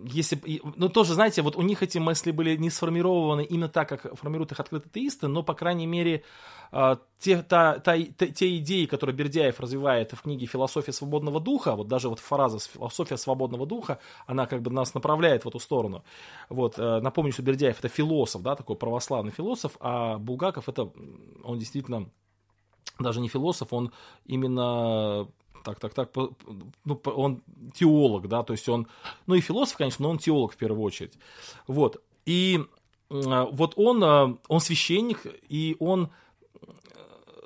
если, 0.05 0.61
ну 0.75 0.89
тоже, 0.89 1.13
знаете, 1.13 1.41
вот 1.41 1.55
у 1.55 1.61
них 1.61 1.83
эти 1.83 1.97
мысли 1.97 2.31
были 2.31 2.57
не 2.57 2.69
сформированы 2.69 3.43
именно 3.43 3.69
так, 3.69 3.89
как 3.89 4.17
формируют 4.17 4.51
их 4.51 4.59
открытые 4.59 4.91
теисты, 4.91 5.27
но, 5.27 5.43
по 5.43 5.53
крайней 5.53 5.87
мере, 5.87 6.23
а, 6.71 6.97
те, 7.19 7.43
та, 7.43 7.79
та, 7.79 7.97
те, 7.97 8.27
те 8.27 8.57
идеи, 8.57 8.85
которые 8.85 9.15
Бердяев 9.15 9.59
развивает 9.59 10.11
в 10.13 10.21
книге 10.21 10.45
«Философия 10.45 10.91
свободного 10.91 11.39
духа», 11.39 11.75
вот 11.75 11.87
даже 11.87 12.09
вот 12.09 12.19
фраза 12.19 12.59
«философия 12.59 13.17
свободного 13.17 13.65
духа», 13.65 13.99
она 14.25 14.45
как 14.45 14.61
бы 14.61 14.71
нас 14.71 14.93
направляет 14.93 15.45
в 15.45 15.47
эту 15.47 15.59
сторону. 15.59 16.03
Вот, 16.49 16.77
э, 16.77 16.99
напомню, 16.99 17.31
что 17.31 17.43
Бердяев 17.43 17.79
это 17.79 17.89
философ, 17.89 18.41
да, 18.41 18.55
такой 18.55 18.75
православный 18.75 19.31
философ, 19.31 19.77
а 19.79 20.17
Булгаков 20.17 20.67
это, 20.67 20.91
он 21.43 21.59
действительно 21.59 22.09
даже 22.99 23.21
не 23.21 23.27
философ, 23.27 23.71
он 23.71 23.91
именно 24.25 25.27
так, 25.63 25.79
так, 25.79 25.93
так, 25.93 26.09
ну, 26.85 27.01
он 27.05 27.41
теолог, 27.73 28.27
да, 28.27 28.43
то 28.43 28.53
есть 28.53 28.67
он, 28.69 28.87
ну 29.27 29.35
и 29.35 29.41
философ, 29.41 29.77
конечно, 29.77 30.03
но 30.03 30.09
он 30.09 30.17
теолог 30.17 30.53
в 30.53 30.57
первую 30.57 30.83
очередь. 30.83 31.17
Вот, 31.67 32.01
и 32.25 32.59
э, 33.09 33.45
вот 33.51 33.73
он, 33.75 34.03
э, 34.03 34.37
он 34.47 34.59
священник, 34.59 35.25
и 35.49 35.75
он 35.79 36.09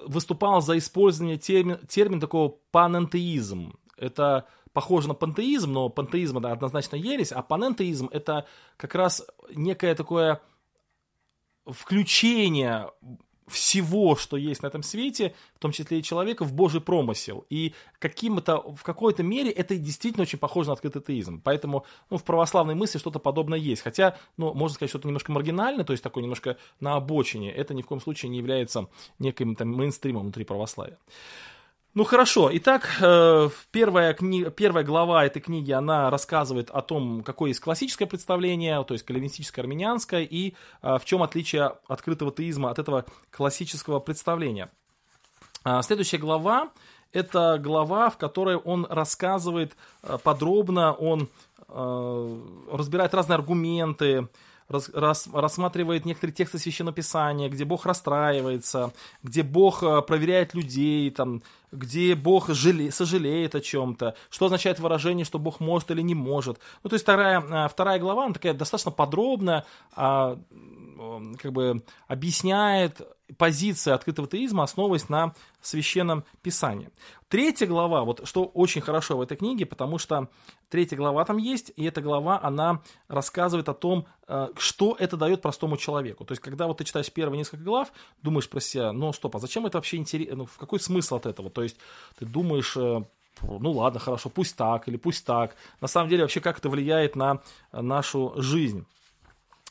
выступал 0.07 0.61
за 0.61 0.77
использование 0.77 1.37
термина, 1.37 1.79
термина 1.87 2.21
такого 2.21 2.55
панентеизм. 2.71 3.77
Это 3.97 4.47
похоже 4.73 5.07
на 5.07 5.13
пантеизм, 5.13 5.73
но 5.73 5.89
пантеизм 5.89 6.37
это 6.37 6.51
однозначно 6.51 6.95
ересь, 6.95 7.31
а 7.31 7.41
панентеизм 7.41 8.09
это 8.11 8.45
как 8.77 8.95
раз 8.95 9.25
некое 9.53 9.95
такое 9.95 10.41
включение 11.65 12.89
всего, 13.47 14.15
что 14.15 14.37
есть 14.37 14.61
на 14.61 14.67
этом 14.67 14.83
свете, 14.83 15.33
в 15.55 15.59
том 15.59 15.71
числе 15.71 15.99
и 15.99 16.03
человека, 16.03 16.43
в 16.43 16.53
Божий 16.53 16.81
промысел. 16.81 17.45
И 17.49 17.73
каким-то, 17.99 18.61
в 18.75 18.83
какой-то 18.83 19.23
мере 19.23 19.49
это 19.49 19.77
действительно 19.77 20.23
очень 20.23 20.39
похоже 20.39 20.67
на 20.69 20.73
открытый 20.73 21.01
теизм. 21.01 21.41
Поэтому 21.43 21.85
ну, 22.09 22.17
в 22.17 22.23
православной 22.23 22.75
мысли 22.75 22.99
что-то 22.99 23.19
подобное 23.19 23.57
есть. 23.57 23.81
Хотя, 23.81 24.17
ну, 24.35 24.53
можно 24.53 24.75
сказать, 24.75 24.89
что-то 24.89 25.07
немножко 25.07 25.31
маргинальное, 25.31 25.85
то 25.85 25.93
есть 25.93 26.03
такое 26.03 26.23
немножко 26.23 26.57
на 26.79 26.95
обочине. 26.95 27.51
Это 27.51 27.73
ни 27.73 27.81
в 27.81 27.85
коем 27.85 28.01
случае 28.01 28.29
не 28.29 28.37
является 28.37 28.87
неким 29.19 29.55
там 29.55 29.69
мейнстримом 29.69 30.23
внутри 30.23 30.43
православия. 30.43 30.97
Ну 31.97 32.03
хорошо, 32.03 32.51
итак, 32.53 32.87
э, 33.01 33.49
первая, 33.71 34.13
кни... 34.13 34.51
первая 34.51 34.83
глава 34.83 35.25
этой 35.25 35.41
книги, 35.41 35.71
она 35.71 36.11
рассказывает 36.11 36.69
о 36.69 36.83
том, 36.83 37.23
какое 37.23 37.49
есть 37.49 37.59
классическое 37.59 38.07
представление, 38.07 38.83
то 38.83 38.93
есть 38.93 39.03
кальвинистическое, 39.03 39.65
армянское, 39.65 40.21
и 40.21 40.53
э, 40.83 40.97
в 40.99 41.05
чем 41.05 41.23
отличие 41.23 41.71
открытого 41.87 42.31
теизма 42.31 42.69
от 42.69 42.77
этого 42.77 43.05
классического 43.31 43.99
представления. 43.99 44.69
А, 45.63 45.81
следующая 45.81 46.19
глава– 46.19 46.69
это 47.13 47.57
глава, 47.57 48.11
в 48.11 48.17
которой 48.19 48.57
он 48.57 48.85
рассказывает 48.87 49.75
э, 50.03 50.19
подробно, 50.23 50.93
он 50.93 51.29
разбирает 51.67 53.13
разные 53.13 53.35
аргументы, 53.35 54.29
рас, 54.69 54.89
рас, 54.93 55.27
рассматривает 55.33 56.05
некоторые 56.05 56.33
тексты 56.33 56.59
Священного 56.59 56.95
Писания, 56.95 57.49
где 57.49 57.65
Бог 57.65 57.85
расстраивается, 57.85 58.93
где 59.21 59.43
Бог 59.43 59.81
проверяет 59.81 60.53
людей, 60.53 61.11
там, 61.11 61.41
где 61.71 62.15
Бог 62.15 62.49
жале, 62.49 62.91
сожалеет 62.91 63.55
о 63.55 63.61
чем-то, 63.61 64.15
что 64.29 64.45
означает 64.45 64.79
выражение, 64.79 65.25
что 65.25 65.39
Бог 65.39 65.59
может 65.59 65.91
или 65.91 66.01
не 66.01 66.15
может. 66.15 66.59
Ну, 66.83 66.89
то 66.89 66.95
есть 66.95 67.03
вторая, 67.03 67.41
э, 67.41 67.67
вторая 67.69 67.99
глава, 67.99 68.25
она 68.25 68.33
такая 68.33 68.53
достаточно 68.53 68.91
подробная, 68.91 69.65
а, 69.95 70.39
как 71.39 71.51
бы 71.51 71.83
объясняет 72.07 73.01
позиция 73.37 73.93
открытого 73.93 74.27
теизма, 74.27 74.63
основываясь 74.63 75.09
на 75.09 75.33
священном 75.61 76.23
писании. 76.41 76.89
Третья 77.27 77.67
глава, 77.67 78.05
вот 78.05 78.25
что 78.25 78.45
очень 78.45 78.79
хорошо 78.79 79.17
в 79.17 79.21
этой 79.21 79.35
книге, 79.35 79.65
потому 79.65 79.97
что 79.97 80.29
третья 80.69 80.95
глава 80.95 81.25
там 81.25 81.37
есть, 81.37 81.73
и 81.75 81.83
эта 81.83 82.01
глава, 82.01 82.39
она 82.41 82.81
рассказывает 83.09 83.67
о 83.67 83.73
том, 83.73 84.07
э, 84.29 84.47
что 84.55 84.95
это 84.97 85.17
дает 85.17 85.41
простому 85.41 85.75
человеку. 85.75 86.23
То 86.23 86.31
есть, 86.31 86.41
когда 86.41 86.67
вот 86.67 86.77
ты 86.77 86.85
читаешь 86.85 87.11
первые 87.11 87.37
несколько 87.39 87.65
глав, 87.65 87.91
думаешь 88.21 88.49
про 88.49 88.61
себя, 88.61 88.93
ну 88.93 89.11
стоп, 89.11 89.35
а 89.35 89.39
зачем 89.39 89.65
это 89.65 89.77
вообще 89.77 89.97
интересно, 89.97 90.37
ну, 90.37 90.45
в 90.45 90.57
какой 90.57 90.79
смысл 90.79 91.15
от 91.15 91.25
этого? 91.25 91.49
То 91.57 91.63
есть, 91.63 91.77
ты 92.19 92.25
думаешь, 92.25 92.77
э, 92.77 93.03
ну 93.41 93.71
ладно, 93.71 93.99
хорошо, 93.99 94.29
пусть 94.29 94.55
так 94.55 94.87
или 94.87 94.97
пусть 94.97 95.25
так. 95.25 95.55
На 95.81 95.87
самом 95.87 96.07
деле, 96.07 96.21
вообще, 96.21 96.39
как 96.39 96.59
это 96.59 96.69
влияет 96.69 97.15
на 97.15 97.41
нашу 97.71 98.35
жизнь. 98.37 98.85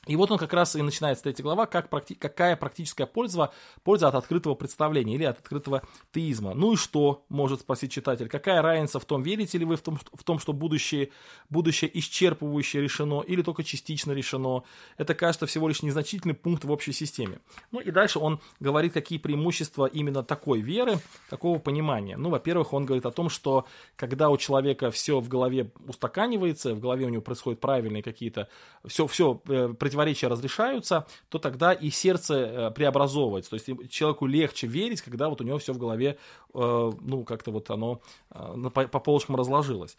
И 0.06 0.16
вот 0.16 0.30
он 0.30 0.38
как 0.38 0.52
раз 0.52 0.76
и 0.76 0.82
начинает 0.82 1.18
с 1.18 1.22
третьей 1.22 1.42
глава, 1.42 1.66
как 1.66 1.90
какая 2.18 2.56
практическая 2.56 3.06
польза, 3.06 3.50
польза 3.82 4.08
от 4.08 4.14
открытого 4.14 4.54
представления 4.54 5.14
или 5.14 5.24
от 5.24 5.38
открытого 5.38 5.82
теизма. 6.12 6.54
Ну 6.54 6.74
и 6.74 6.76
что, 6.76 7.24
может 7.28 7.60
спросить 7.60 7.92
читатель, 7.92 8.28
какая 8.28 8.62
разница 8.62 9.00
в 9.00 9.04
том, 9.04 9.22
верите 9.22 9.58
ли 9.58 9.64
вы 9.64 9.76
в 9.76 9.82
том, 9.82 9.98
в 10.12 10.24
том 10.24 10.38
что 10.38 10.52
будущее, 10.52 11.10
будущее 11.50 11.90
исчерпывающее 11.98 12.80
решено 12.80 13.22
или 13.22 13.42
только 13.42 13.64
частично 13.64 14.12
решено. 14.12 14.62
Это, 14.96 15.14
кажется, 15.14 15.46
всего 15.46 15.68
лишь 15.68 15.82
незначительный 15.82 16.34
пункт 16.34 16.64
в 16.64 16.70
общей 16.70 16.92
системе. 16.92 17.40
Ну 17.72 17.80
и 17.80 17.90
дальше 17.90 18.18
он 18.18 18.40
говорит, 18.60 18.92
какие 18.92 19.18
преимущества 19.18 19.86
именно 19.86 20.22
такой 20.22 20.60
веры, 20.60 20.98
такого 21.30 21.58
понимания. 21.58 22.16
Ну, 22.16 22.30
во-первых, 22.30 22.72
он 22.72 22.86
говорит 22.86 23.06
о 23.06 23.10
том, 23.10 23.28
что 23.28 23.66
когда 23.96 24.30
у 24.30 24.36
человека 24.36 24.90
все 24.90 25.20
в 25.20 25.28
голове 25.28 25.70
устаканивается, 25.86 26.74
в 26.74 26.80
голове 26.80 27.06
у 27.06 27.08
него 27.08 27.22
происходят 27.22 27.60
правильные 27.60 28.02
какие-то, 28.02 28.48
все, 28.86 29.06
все 29.06 29.40
э, 29.48 29.74
противоречия 29.96 30.28
разрешаются, 30.28 31.06
то 31.28 31.38
тогда 31.38 31.72
и 31.72 31.90
сердце 31.90 32.34
э, 32.34 32.70
преобразовывается. 32.70 33.50
То 33.50 33.54
есть 33.54 33.90
человеку 33.90 34.26
легче 34.26 34.66
верить, 34.66 35.00
когда 35.00 35.28
вот 35.28 35.40
у 35.40 35.44
него 35.44 35.58
все 35.58 35.72
в 35.72 35.78
голове, 35.78 36.18
э, 36.54 36.92
ну, 37.00 37.24
как-то 37.24 37.50
вот 37.50 37.70
оно 37.70 38.00
по, 38.28 38.86
по 38.86 39.00
полочкам 39.00 39.36
разложилось. 39.36 39.96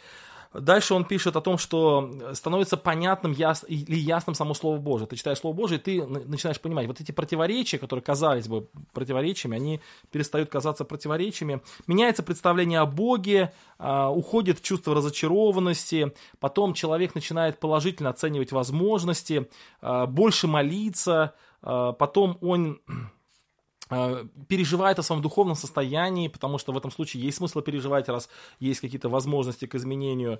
Дальше 0.53 0.93
он 0.93 1.05
пишет 1.05 1.35
о 1.35 1.41
том, 1.41 1.57
что 1.57 2.11
становится 2.33 2.77
понятным 2.77 3.31
яс, 3.31 3.65
или 3.67 3.95
ясным 3.95 4.35
само 4.35 4.53
Слово 4.53 4.77
Божие. 4.77 5.07
Ты 5.07 5.15
читаешь 5.15 5.39
Слово 5.39 5.55
Божие, 5.55 5.79
и 5.79 5.81
ты 5.81 6.05
начинаешь 6.05 6.59
понимать, 6.59 6.87
вот 6.87 7.01
эти 7.01 7.11
противоречия, 7.11 7.77
которые 7.77 8.03
казались 8.03 8.47
бы 8.47 8.67
противоречиями, 8.93 9.57
они 9.57 9.81
перестают 10.11 10.49
казаться 10.49 10.85
противоречиями. 10.85 11.61
Меняется 11.87 12.23
представление 12.23 12.79
о 12.79 12.85
Боге, 12.85 13.53
а, 13.77 14.09
уходит 14.09 14.61
чувство 14.61 14.95
разочарованности, 14.95 16.13
потом 16.39 16.73
человек 16.73 17.15
начинает 17.15 17.59
положительно 17.59 18.09
оценивать 18.09 18.51
возможности, 18.51 19.49
а, 19.81 20.05
больше 20.05 20.47
молиться, 20.47 21.33
а, 21.61 21.93
потом 21.93 22.37
он 22.41 22.81
переживает 23.89 24.99
о 24.99 25.03
своем 25.03 25.21
духовном 25.21 25.55
состоянии, 25.55 26.27
потому 26.27 26.57
что 26.57 26.73
в 26.73 26.77
этом 26.77 26.91
случае 26.91 27.23
есть 27.23 27.37
смысл 27.37 27.61
переживать, 27.61 28.09
раз 28.09 28.29
есть 28.59 28.81
какие-то 28.81 29.09
возможности 29.09 29.65
к 29.65 29.75
изменению. 29.75 30.39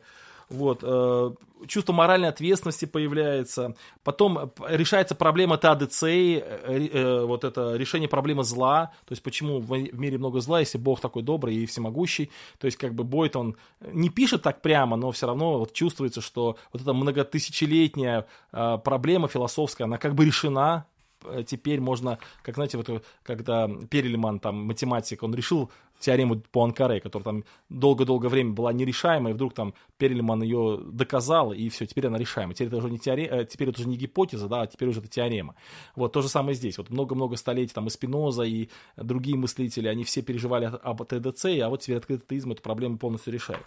Вот, 0.50 0.80
э, 0.82 1.32
чувство 1.68 1.94
моральной 1.94 2.30
ответственности 2.30 2.86
появляется. 2.86 3.76
Потом 4.04 4.52
решается 4.66 5.14
проблема 5.14 5.58
теодицеи, 5.58 6.38
э, 6.40 7.26
вот 7.26 7.44
это 7.44 7.76
решение 7.76 8.08
проблемы 8.08 8.44
зла. 8.44 8.94
То 9.06 9.12
есть 9.12 9.24
почему 9.24 9.60
в 9.60 9.70
мире 9.72 10.18
много 10.18 10.40
зла, 10.40 10.62
если 10.62 10.78
Бог 10.78 11.02
такой 11.02 11.24
добрый 11.24 11.56
и 11.56 11.66
всемогущий. 11.66 12.32
То 12.60 12.66
есть 12.68 12.78
как 12.78 12.94
бы 12.94 13.04
Бойт, 13.04 13.36
он 13.36 13.58
не 13.82 14.10
пишет 14.10 14.42
так 14.42 14.62
прямо, 14.62 14.96
но 14.96 15.12
все 15.12 15.28
равно 15.28 15.60
вот 15.60 15.74
чувствуется, 15.74 16.22
что 16.22 16.58
вот 16.72 16.82
эта 16.82 16.94
многотысячелетняя 16.94 18.26
проблема 18.52 19.28
философская, 19.28 19.86
она 19.86 19.98
как 19.98 20.16
бы 20.16 20.26
решена, 20.26 20.86
Э, 20.88 20.97
теперь 21.46 21.80
можно, 21.80 22.20
как 22.44 22.56
знаете, 22.56 22.78
вот 22.78 23.04
когда 23.24 23.68
Перельман, 23.90 24.40
там, 24.40 24.56
математик, 24.64 25.24
он 25.24 25.34
решил 25.34 25.72
теорему 26.00 26.42
по 26.52 26.64
Анкаре, 26.64 27.00
которая 27.00 27.24
там 27.24 27.44
долго-долго 27.70 28.28
время 28.28 28.52
была 28.52 28.72
нерешаемой, 28.72 29.32
и 29.32 29.34
вдруг 29.36 29.54
там 29.54 29.74
Перельман 29.98 30.44
ее 30.44 30.80
доказал, 30.84 31.54
и 31.54 31.70
все, 31.70 31.86
теперь 31.86 32.08
она 32.08 32.18
решаема. 32.18 32.54
Теперь 32.54 32.68
это 32.68 32.78
уже 32.78 32.90
не, 32.90 33.00
теоре... 33.00 33.26
Э, 33.26 33.46
теперь 33.46 33.70
это 33.70 33.80
уже 33.80 33.90
не 33.90 33.98
гипотеза, 33.98 34.48
да, 34.48 34.62
а 34.62 34.68
теперь 34.68 34.90
уже 34.90 35.00
это 35.00 35.10
теорема. 35.10 35.56
Вот 35.96 36.14
то 36.14 36.22
же 36.22 36.30
самое 36.30 36.56
здесь. 36.56 36.78
Вот 36.78 36.90
много-много 36.90 37.36
столетий 37.36 37.74
там 37.74 37.88
и 37.88 37.90
Спиноза, 37.90 38.44
и 38.44 38.70
другие 38.96 39.38
мыслители, 39.38 39.88
они 39.88 40.04
все 40.04 40.22
переживали 40.22 40.66
об 40.66 41.04
ТДЦ, 41.04 41.46
а 41.64 41.70
вот 41.70 41.82
теперь 41.82 41.98
открытый 41.98 42.28
теизм 42.28 42.52
эту 42.52 42.62
проблему 42.62 42.98
полностью 42.98 43.34
решает. 43.34 43.66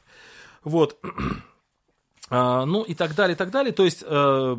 Вот. 0.64 0.98
А, 2.32 2.64
ну 2.64 2.84
и 2.84 2.94
так 2.94 3.16
далее, 3.16 3.34
и 3.34 3.36
так 3.36 3.50
далее. 3.50 3.72
То 3.72 3.84
есть 3.84 4.04
э, 4.06 4.56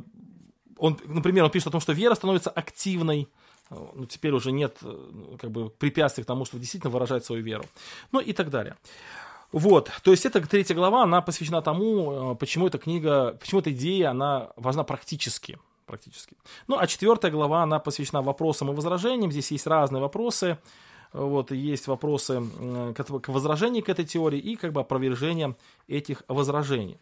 он, 0.82 0.98
например, 1.06 1.44
он 1.44 1.52
пишет 1.52 1.68
о 1.68 1.72
том, 1.72 1.80
что 1.80 1.94
вера 1.94 2.16
становится 2.16 2.50
активной, 2.50 3.28
ну, 3.70 4.06
теперь 4.08 4.34
уже 4.34 4.52
нет 4.52 4.78
э, 4.82 5.38
как 5.40 5.52
бы, 5.52 5.70
препятствий 5.70 6.24
к 6.24 6.28
тому, 6.28 6.44
чтобы 6.44 6.62
действительно 6.62 6.92
выражать 6.92 7.24
свою 7.24 7.44
веру, 7.44 7.66
ну 8.12 8.20
и 8.20 8.34
так 8.34 8.50
далее. 8.50 8.76
Вот, 9.52 9.92
то 10.02 10.10
есть 10.10 10.26
эта 10.26 10.42
третья 10.42 10.74
глава, 10.74 11.04
она 11.04 11.22
посвящена 11.22 11.62
тому, 11.62 12.32
э, 12.32 12.36
почему 12.36 12.66
эта 12.66 12.80
книга, 12.80 13.38
почему 13.40 13.62
эта 13.62 13.72
идея, 13.72 14.10
она 14.10 14.50
важна 14.56 14.84
практически, 14.84 15.60
практически. 15.86 16.36
Ну, 16.68 16.80
а 16.80 16.88
четвертая 16.88 17.32
глава, 17.32 17.62
она 17.62 17.78
посвящена 17.78 18.24
вопросам 18.24 18.72
и 18.72 18.74
возражениям, 18.74 19.32
здесь 19.32 19.52
есть 19.52 19.68
разные 19.68 20.02
вопросы, 20.02 20.58
вот, 21.14 21.52
есть 21.52 21.86
вопросы 21.86 22.42
к 22.96 23.28
возражению 23.28 23.84
к 23.84 23.90
этой 23.90 24.06
теории 24.06 24.40
и 24.40 24.56
как 24.56 24.74
бы 24.74 24.82
опровержение 24.82 25.56
этих 25.88 26.24
возражений. 26.28 26.98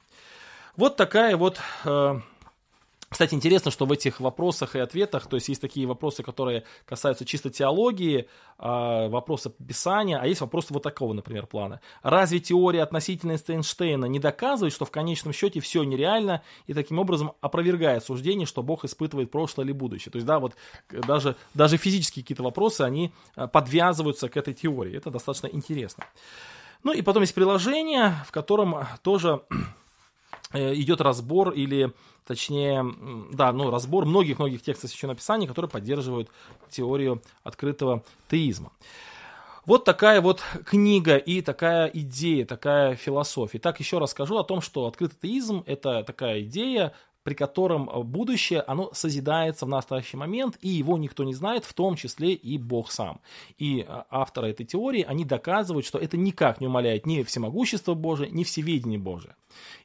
Вот 0.75 0.97
такая 0.97 1.37
вот 1.37 1.59
э, 1.85 2.19
кстати, 3.09 3.33
интересно, 3.33 3.71
что 3.71 3.85
в 3.85 3.91
этих 3.91 4.19
вопросах 4.19 4.75
и 4.75 4.79
ответах, 4.79 5.27
то 5.27 5.35
есть 5.35 5.49
есть 5.49 5.61
такие 5.61 5.87
вопросы, 5.87 6.21
которые 6.21 6.63
касаются 6.85 7.25
чисто 7.25 7.49
теологии, 7.49 8.27
а, 8.59 9.09
вопросы 9.09 9.49
Писания, 9.49 10.19
а 10.19 10.27
есть 10.27 10.41
вопросы 10.41 10.73
вот 10.73 10.83
такого, 10.83 11.13
например, 11.13 11.47
плана. 11.47 11.81
Разве 12.03 12.39
теория 12.39 12.83
относительности 12.83 13.51
Эйнштейна 13.51 14.05
не 14.05 14.19
доказывает, 14.19 14.73
что 14.73 14.85
в 14.85 14.91
конечном 14.91 15.33
счете 15.33 15.59
все 15.59 15.83
нереально 15.83 16.43
и 16.67 16.75
таким 16.75 16.99
образом 16.99 17.33
опровергает 17.41 18.03
суждение, 18.03 18.45
что 18.45 18.61
Бог 18.61 18.85
испытывает 18.85 19.31
прошлое 19.31 19.65
или 19.65 19.73
будущее? 19.73 20.11
То 20.11 20.17
есть, 20.17 20.27
да, 20.27 20.39
вот 20.39 20.55
даже, 20.89 21.35
даже 21.55 21.77
физические 21.77 22.23
какие-то 22.23 22.43
вопросы, 22.43 22.81
они 22.81 23.11
а, 23.35 23.47
подвязываются 23.47 24.29
к 24.29 24.37
этой 24.37 24.53
теории. 24.53 24.95
Это 24.95 25.09
достаточно 25.09 25.47
интересно. 25.47 26.05
Ну 26.83 26.93
и 26.93 27.01
потом 27.01 27.23
есть 27.23 27.33
приложение, 27.33 28.13
в 28.25 28.31
котором 28.31 28.85
тоже 29.01 29.41
э, 30.53 30.73
идет 30.75 31.01
разбор 31.01 31.49
или 31.51 31.93
точнее, 32.25 32.85
да, 33.31 33.51
ну, 33.51 33.69
разбор 33.69 34.05
многих-многих 34.05 34.61
текстов 34.61 34.89
Священного 34.89 35.17
Писания, 35.17 35.47
которые 35.47 35.69
поддерживают 35.69 36.29
теорию 36.69 37.21
открытого 37.43 38.03
теизма. 38.29 38.71
Вот 39.65 39.85
такая 39.85 40.19
вот 40.21 40.41
книга 40.65 41.17
и 41.17 41.41
такая 41.41 41.87
идея, 41.87 42.45
такая 42.45 42.95
философия. 42.95 43.59
Так 43.59 43.79
еще 43.79 43.99
раз 43.99 44.11
скажу 44.11 44.37
о 44.37 44.43
том, 44.43 44.61
что 44.61 44.87
открытый 44.87 45.17
теизм– 45.21 45.63
это 45.67 46.03
такая 46.03 46.41
идея, 46.41 46.93
при 47.29 47.35
котором 47.35 47.87
э, 47.87 48.01
будущее, 48.01 48.61
оно 48.61 48.89
созидается 48.91 49.67
в 49.67 49.69
настоящий 49.69 50.17
момент, 50.17 50.57
и 50.61 50.67
его 50.67 50.97
никто 50.97 51.23
не 51.23 51.35
знает, 51.35 51.63
в 51.63 51.75
том 51.75 51.95
числе 51.95 52.33
и 52.33 52.57
Бог 52.57 52.91
сам. 52.91 53.21
И 53.59 53.85
э, 53.87 54.03
авторы 54.09 54.49
этой 54.49 54.65
теории, 54.65 55.05
они 55.07 55.25
доказывают, 55.25 55.85
что 55.85 55.99
это 55.99 56.17
никак 56.17 56.59
не 56.59 56.65
умаляет 56.65 57.05
ни 57.05 57.21
всемогущество 57.21 57.93
Божие, 57.93 58.31
ни 58.31 58.43
всеведение 58.43 58.97
Божие. 58.97 59.35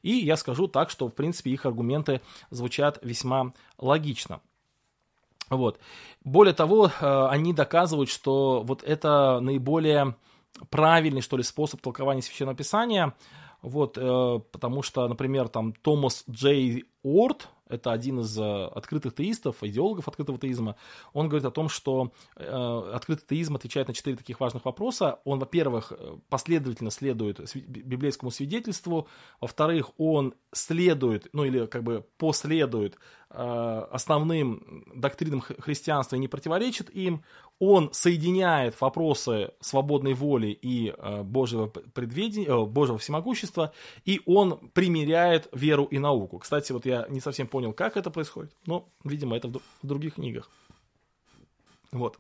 И 0.01 0.13
я 0.13 0.39
скажу 0.39 0.69
так, 0.69 0.89
что, 0.89 1.09
в 1.09 1.11
принципе, 1.11 1.51
их 1.51 1.67
аргументы 1.67 2.23
звучат 2.49 2.99
весьма 3.03 3.53
логично. 3.77 4.41
Вот. 5.51 5.79
Более 6.25 6.55
того, 6.55 6.87
э, 6.87 7.27
они 7.29 7.53
доказывают, 7.53 8.09
что 8.09 8.63
вот 8.63 8.83
это 8.83 9.41
наиболее 9.41 10.17
правильный, 10.71 11.21
что 11.21 11.37
ли, 11.37 11.43
способ 11.43 11.83
толкования 11.83 12.23
Священного 12.23 12.57
Писания– 12.57 13.13
вот, 13.64 13.96
э, 13.96 14.40
потому 14.53 14.83
что, 14.83 15.09
например, 15.09 15.48
там 15.48 15.72
Томас 15.72 16.24
Джей 16.29 16.85
Орд, 17.03 17.48
это 17.66 17.92
один 17.92 18.20
из 18.20 18.38
э, 18.38 18.66
открытых 18.66 19.14
теистов, 19.14 19.62
идеологов 19.62 20.07
открытого 20.07 20.38
теизма, 20.38 20.77
он 21.14 21.29
говорит 21.29 21.46
о 21.46 21.50
том, 21.50 21.70
что 21.70 22.12
э, 22.37 22.90
открытый 22.92 23.27
теизм 23.27 23.57
отвечает 23.57 23.88
на 23.88 23.94
четыре 23.94 24.18
таких 24.18 24.38
важных 24.38 24.66
вопроса. 24.66 25.20
Он, 25.24 25.38
во-первых, 25.38 25.94
последовательно 26.29 26.90
следует 26.90 27.40
библейскому 27.66 28.31
свидетельству, 28.31 29.09
во-вторых, 29.40 29.92
он 29.96 30.35
следует, 30.53 31.29
ну 31.33 31.44
или 31.44 31.64
как 31.64 31.85
бы 31.85 32.07
последует 32.18 32.98
основным 33.31 34.85
доктринам 34.94 35.40
христианства 35.40 36.14
и 36.14 36.20
не 36.20 36.29
противоречит 36.29 36.88
им, 36.90 37.24
он 37.59 37.93
соединяет 37.93 38.81
вопросы 38.81 39.53
свободной 39.61 40.14
воли 40.14 40.49
и 40.49 40.95
э, 40.97 41.23
Божьего, 41.23 41.67
предведения, 41.67 42.49
э, 42.49 42.67
Божьего 42.67 42.99
всемогущества, 42.99 43.73
и 44.05 44.21
он 44.27 44.59
примеряет 44.73 45.49
веру 45.53 45.85
и 45.85 45.99
науку. 45.99 46.38
Кстати, 46.38 46.73
вот 46.73 46.87
я 46.87 47.07
не 47.09 47.21
совсем 47.21 47.47
понял, 47.47 47.73
как 47.73 47.97
это 47.97 48.11
происходит, 48.11 48.53
но, 48.67 48.88
видимо, 49.05 49.37
это 49.37 49.49
в, 49.49 49.61
в 49.83 49.87
других 49.87 50.14
книгах. 50.14 50.51
Вот. 51.93 52.19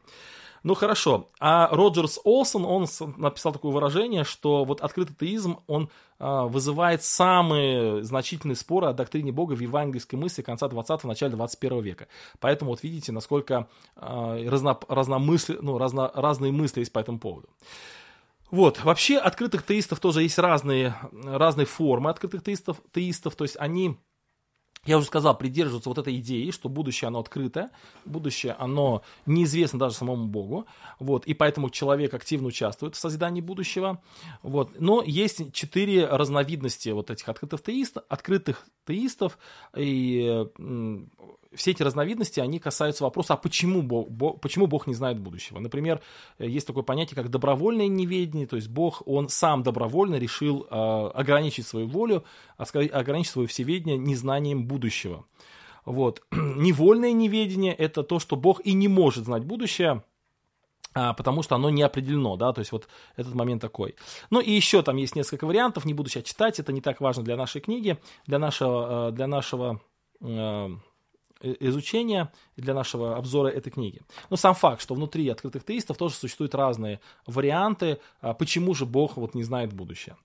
Ну 0.64 0.74
хорошо. 0.74 1.28
А 1.38 1.68
Роджерс 1.70 2.18
Олсон, 2.24 2.64
он 2.64 2.86
написал 3.18 3.52
такое 3.52 3.70
выражение, 3.70 4.24
что 4.24 4.64
вот 4.64 4.80
открытый 4.80 5.14
теизм, 5.14 5.58
он 5.66 5.90
а, 6.18 6.46
вызывает 6.46 7.04
самые 7.04 8.02
значительные 8.02 8.56
споры 8.56 8.86
о 8.86 8.94
доктрине 8.94 9.30
Бога 9.30 9.52
в 9.52 9.60
евангельской 9.60 10.18
мысли 10.18 10.40
конца 10.40 10.66
20-го, 10.66 11.06
начала 11.06 11.30
21 11.30 11.80
века. 11.82 12.08
Поэтому 12.40 12.70
вот 12.70 12.82
видите, 12.82 13.12
насколько 13.12 13.68
а, 13.94 14.38
разно, 14.48 14.78
разномысли, 14.88 15.58
ну, 15.60 15.76
разно, 15.76 16.10
разные 16.14 16.50
мысли 16.50 16.80
есть 16.80 16.92
по 16.92 16.98
этому 16.98 17.18
поводу. 17.18 17.46
Вот, 18.50 18.82
вообще 18.84 19.18
открытых 19.18 19.66
теистов 19.66 20.00
тоже 20.00 20.22
есть 20.22 20.38
разные, 20.38 20.94
разные 21.12 21.66
формы 21.66 22.08
открытых 22.08 22.42
теистов, 22.42 22.78
теистов, 22.92 23.36
то 23.36 23.44
есть 23.44 23.56
они 23.58 23.98
я 24.86 24.98
уже 24.98 25.06
сказал, 25.06 25.36
придерживаться 25.36 25.88
вот 25.88 25.98
этой 25.98 26.16
идеи, 26.18 26.50
что 26.50 26.68
будущее 26.68 27.08
оно 27.08 27.20
открыто, 27.20 27.70
будущее 28.04 28.54
оно 28.58 29.02
неизвестно 29.26 29.78
даже 29.78 29.96
самому 29.96 30.26
Богу, 30.26 30.66
вот, 30.98 31.26
и 31.26 31.34
поэтому 31.34 31.70
человек 31.70 32.14
активно 32.14 32.48
участвует 32.48 32.94
в 32.94 32.98
созидании 32.98 33.40
будущего, 33.40 34.02
вот, 34.42 34.80
но 34.80 35.02
есть 35.02 35.52
четыре 35.52 36.06
разновидности 36.06 36.90
вот 36.90 37.10
этих 37.10 37.28
открытых 37.28 37.62
теистов, 37.62 38.04
открытых 38.08 38.66
теистов, 38.86 39.38
и 39.76 40.46
все 41.56 41.72
эти 41.72 41.82
разновидности, 41.82 42.40
они 42.40 42.58
касаются 42.58 43.04
вопроса, 43.04 43.34
а 43.34 43.36
почему 43.36 43.82
Бог, 43.82 44.10
Бог, 44.10 44.40
почему 44.40 44.66
Бог 44.66 44.86
не 44.86 44.94
знает 44.94 45.18
будущего? 45.18 45.58
Например, 45.58 46.00
есть 46.38 46.66
такое 46.66 46.82
понятие, 46.82 47.16
как 47.16 47.30
добровольное 47.30 47.88
неведение, 47.88 48.46
то 48.46 48.56
есть 48.56 48.68
Бог, 48.68 49.02
он 49.06 49.28
сам 49.28 49.62
добровольно 49.62 50.16
решил 50.16 50.66
э, 50.70 51.10
ограничить 51.14 51.66
свою 51.66 51.86
волю, 51.86 52.24
ограничить 52.56 53.32
свое 53.32 53.48
всеведение 53.48 53.98
незнанием 53.98 54.66
будущего. 54.66 55.24
Вот. 55.84 56.22
Невольное 56.32 57.12
неведение– 57.12 57.74
это 57.74 58.02
то, 58.02 58.18
что 58.18 58.36
Бог 58.36 58.60
и 58.64 58.72
не 58.72 58.88
может 58.88 59.24
знать 59.24 59.44
будущее, 59.44 60.02
а, 60.94 61.12
потому 61.12 61.42
что 61.42 61.56
оно 61.56 61.70
не 61.70 61.82
определено, 61.82 62.36
да, 62.36 62.52
то 62.52 62.60
есть 62.60 62.70
вот 62.70 62.88
этот 63.16 63.34
момент 63.34 63.60
такой. 63.60 63.96
Ну 64.30 64.40
и 64.40 64.50
еще 64.52 64.82
там 64.82 64.96
есть 64.96 65.16
несколько 65.16 65.44
вариантов, 65.46 65.84
не 65.84 65.92
буду 65.92 66.08
сейчас 66.08 66.24
читать, 66.24 66.60
это 66.60 66.72
не 66.72 66.80
так 66.80 67.00
важно 67.00 67.24
для 67.24 67.36
нашей 67.36 67.60
книги, 67.60 67.98
для 68.26 68.38
нашего, 68.38 69.08
э, 69.08 69.12
для 69.12 69.26
нашего 69.26 69.80
э, 70.20 70.68
изучения, 71.40 72.32
для 72.56 72.74
нашего 72.74 73.16
обзора 73.16 73.48
этой 73.48 73.70
книги. 73.70 74.00
Но 74.30 74.36
сам 74.36 74.54
факт, 74.54 74.80
что 74.80 74.94
внутри 74.94 75.28
открытых 75.28 75.64
теистов 75.64 75.96
тоже 75.96 76.14
существуют 76.14 76.54
разные 76.54 77.00
варианты, 77.26 77.98
а, 78.20 78.34
почему 78.34 78.74
же 78.74 78.86
Бог 78.86 79.16
вот 79.16 79.34
не 79.34 79.42
знает 79.42 79.72
будущее. 79.72 80.16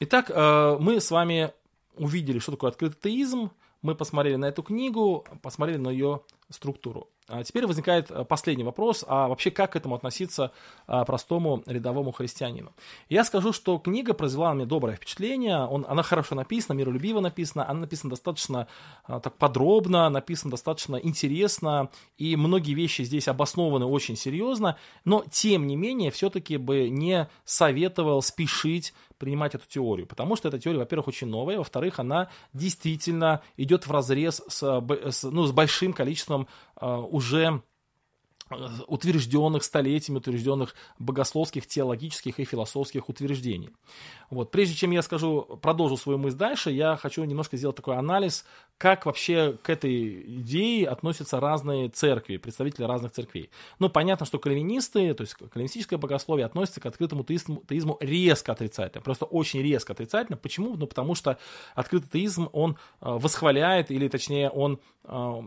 Итак, 0.00 0.30
э, 0.30 0.76
мы 0.78 1.00
с 1.00 1.10
вами 1.10 1.52
увидели, 1.96 2.38
что 2.38 2.52
такое 2.52 2.70
открытый 2.70 3.10
теизм, 3.10 3.50
мы 3.82 3.94
посмотрели 3.94 4.36
на 4.36 4.46
эту 4.46 4.62
книгу, 4.62 5.24
посмотрели 5.42 5.78
на 5.78 5.88
ее 5.88 6.20
структуру. 6.50 7.08
А 7.28 7.42
теперь 7.42 7.66
возникает 7.66 8.08
э, 8.10 8.24
последний 8.24 8.62
вопрос, 8.62 9.04
а 9.06 9.26
вообще 9.26 9.50
как 9.50 9.72
к 9.72 9.76
этому 9.76 9.96
относиться 9.96 10.52
а, 10.86 11.04
простому 11.04 11.60
рядовому 11.66 12.12
христианину? 12.12 12.72
Я 13.08 13.24
скажу, 13.24 13.52
что 13.52 13.78
книга 13.78 14.14
произвела 14.14 14.52
на 14.52 14.58
меня 14.58 14.66
доброе 14.66 14.94
впечатление, 14.94 15.58
он, 15.66 15.84
она 15.88 16.04
хорошо 16.04 16.36
написана, 16.36 16.76
миролюбиво 16.78 17.18
написана, 17.18 17.68
она 17.68 17.80
написана 17.80 18.10
достаточно 18.10 18.68
а, 19.04 19.18
так 19.18 19.34
подробно, 19.38 20.08
написана 20.08 20.52
достаточно 20.52 20.96
интересно, 20.96 21.90
и 22.16 22.36
многие 22.36 22.74
вещи 22.74 23.02
здесь 23.02 23.26
обоснованы 23.26 23.86
очень 23.86 24.16
серьезно, 24.16 24.76
но 25.04 25.24
тем 25.28 25.66
не 25.66 25.74
менее 25.74 26.12
все-таки 26.12 26.58
бы 26.58 26.88
не 26.88 27.28
советовал 27.44 28.22
спешить 28.22 28.94
принимать 29.18 29.54
эту 29.54 29.66
теорию, 29.66 30.06
потому 30.06 30.36
что 30.36 30.48
эта 30.48 30.58
теория, 30.58 30.78
во-первых, 30.78 31.08
очень 31.08 31.28
новая, 31.28 31.58
во-вторых, 31.58 31.98
она 31.98 32.28
действительно 32.52 33.42
идет 33.56 33.86
в 33.86 33.90
разрез 33.90 34.42
с, 34.46 34.82
ну, 35.22 35.46
с 35.46 35.52
большим 35.52 35.92
количеством 35.92 36.48
уже 36.80 37.62
утвержденных 38.86 39.64
столетиями, 39.64 40.18
утвержденных 40.18 40.74
богословских, 40.98 41.66
теологических 41.66 42.38
и 42.38 42.44
философских 42.44 43.08
утверждений. 43.08 43.70
Вот. 44.30 44.50
Прежде 44.50 44.74
чем 44.74 44.90
я 44.92 45.02
скажу, 45.02 45.42
продолжу 45.62 45.96
свою 45.96 46.18
мысль 46.18 46.36
дальше, 46.36 46.70
я 46.70 46.96
хочу 46.96 47.24
немножко 47.24 47.56
сделать 47.56 47.76
такой 47.76 47.96
анализ, 47.96 48.44
как 48.78 49.06
вообще 49.06 49.56
к 49.62 49.70
этой 49.70 50.22
идее 50.40 50.88
относятся 50.88 51.40
разные 51.40 51.88
церкви, 51.88 52.36
представители 52.36 52.84
разных 52.84 53.12
церквей. 53.12 53.50
Ну, 53.78 53.88
понятно, 53.88 54.26
что 54.26 54.38
кальвинисты, 54.38 55.14
то 55.14 55.22
есть 55.22 55.34
кальвинистическое 55.34 55.98
богословие 55.98 56.46
относится 56.46 56.80
к 56.80 56.86
открытому 56.86 57.24
теизму, 57.24 57.62
теизму 57.68 57.96
резко 58.00 58.52
отрицательно, 58.52 59.02
просто 59.02 59.24
очень 59.24 59.62
резко 59.62 59.92
отрицательно. 59.92 60.36
Почему? 60.36 60.76
Ну, 60.76 60.86
потому 60.86 61.14
что 61.14 61.38
открытый 61.74 62.10
теизм, 62.10 62.48
он 62.52 62.72
э, 62.72 62.76
восхваляет, 63.00 63.90
или 63.90 64.08
точнее, 64.08 64.50
он 64.50 64.78
э, 65.04 65.42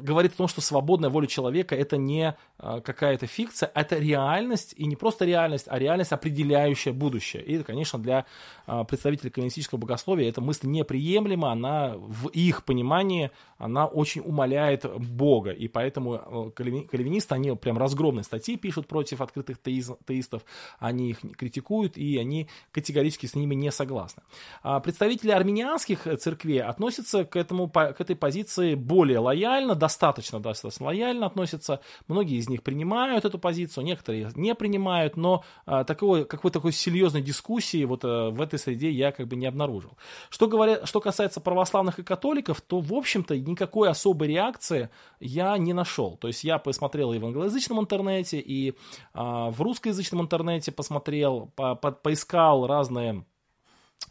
говорит 0.00 0.34
о 0.34 0.36
том, 0.36 0.48
что 0.48 0.60
свободная 0.60 1.10
воля 1.10 1.26
человека– 1.26 1.74
это 1.76 1.96
не 1.96 2.25
а, 2.58 2.80
какая-то 2.80 3.26
фикция, 3.26 3.70
это 3.74 3.98
реальность, 3.98 4.72
и 4.78 4.86
не 4.86 4.96
просто 4.96 5.26
реальность, 5.26 5.66
а 5.68 5.78
реальность, 5.78 6.12
определяющая 6.12 6.92
будущее. 6.92 7.42
И, 7.42 7.62
конечно, 7.62 7.98
для 7.98 8.24
а, 8.66 8.84
представителей 8.84 9.30
коммунистического 9.30 9.78
богословия 9.78 10.30
эта 10.30 10.40
мысль 10.40 10.66
неприемлема, 10.66 11.52
она 11.52 11.94
в 11.96 12.28
их 12.28 12.64
понимании, 12.64 13.30
она 13.58 13.86
очень 13.86 14.22
умаляет 14.22 14.86
Бога, 14.98 15.50
и 15.50 15.68
поэтому 15.68 16.14
а, 16.14 16.50
кальвинисты, 16.50 17.34
они 17.34 17.54
прям 17.56 17.76
разгромные 17.76 18.24
статьи 18.24 18.56
пишут 18.56 18.86
против 18.86 19.20
открытых 19.20 19.58
теистов, 19.60 20.42
они 20.78 21.10
их 21.10 21.18
критикуют, 21.36 21.98
и 21.98 22.16
они 22.16 22.48
категорически 22.72 23.26
с 23.26 23.34
ними 23.34 23.54
не 23.54 23.70
согласны. 23.70 24.22
Представители 24.82 25.30
армянианских 25.30 26.06
церквей 26.18 26.62
относятся 26.62 27.24
к, 27.24 27.36
этому, 27.36 27.68
к 27.68 27.96
этой 27.98 28.16
позиции 28.16 28.74
более 28.74 29.18
лояльно, 29.18 29.74
достаточно, 29.74 30.40
достаточно 30.40 30.86
лояльно 30.86 31.26
относятся, 31.26 31.80
Многие 32.16 32.38
из 32.38 32.48
них 32.48 32.62
принимают 32.62 33.26
эту 33.26 33.38
позицию, 33.38 33.84
некоторые 33.84 34.30
не 34.36 34.54
принимают, 34.54 35.18
но 35.18 35.44
а, 35.66 35.84
такого, 35.84 36.24
какой 36.24 36.50
такой 36.50 36.72
серьезной 36.72 37.20
дискуссии 37.20 37.84
вот 37.84 38.06
а, 38.06 38.30
в 38.30 38.40
этой 38.40 38.58
среде 38.58 38.90
я 38.90 39.12
как 39.12 39.28
бы 39.28 39.36
не 39.36 39.44
обнаружил. 39.44 39.98
Что, 40.30 40.48
говоря, 40.48 40.86
что 40.86 41.00
касается 41.00 41.42
православных 41.42 41.98
и 41.98 42.02
католиков, 42.02 42.62
то, 42.62 42.80
в 42.80 42.94
общем-то, 42.94 43.38
никакой 43.38 43.90
особой 43.90 44.28
реакции 44.28 44.88
я 45.20 45.58
не 45.58 45.74
нашел. 45.74 46.16
То 46.16 46.28
есть 46.28 46.42
я 46.42 46.56
посмотрел 46.56 47.12
и 47.12 47.18
в 47.18 47.26
англоязычном 47.26 47.80
интернете, 47.80 48.40
и 48.40 48.72
а, 49.12 49.50
в 49.50 49.60
русскоязычном 49.60 50.22
интернете 50.22 50.72
посмотрел, 50.72 51.52
по, 51.54 51.74
по, 51.74 51.92
поискал 51.92 52.66
разные 52.66 53.26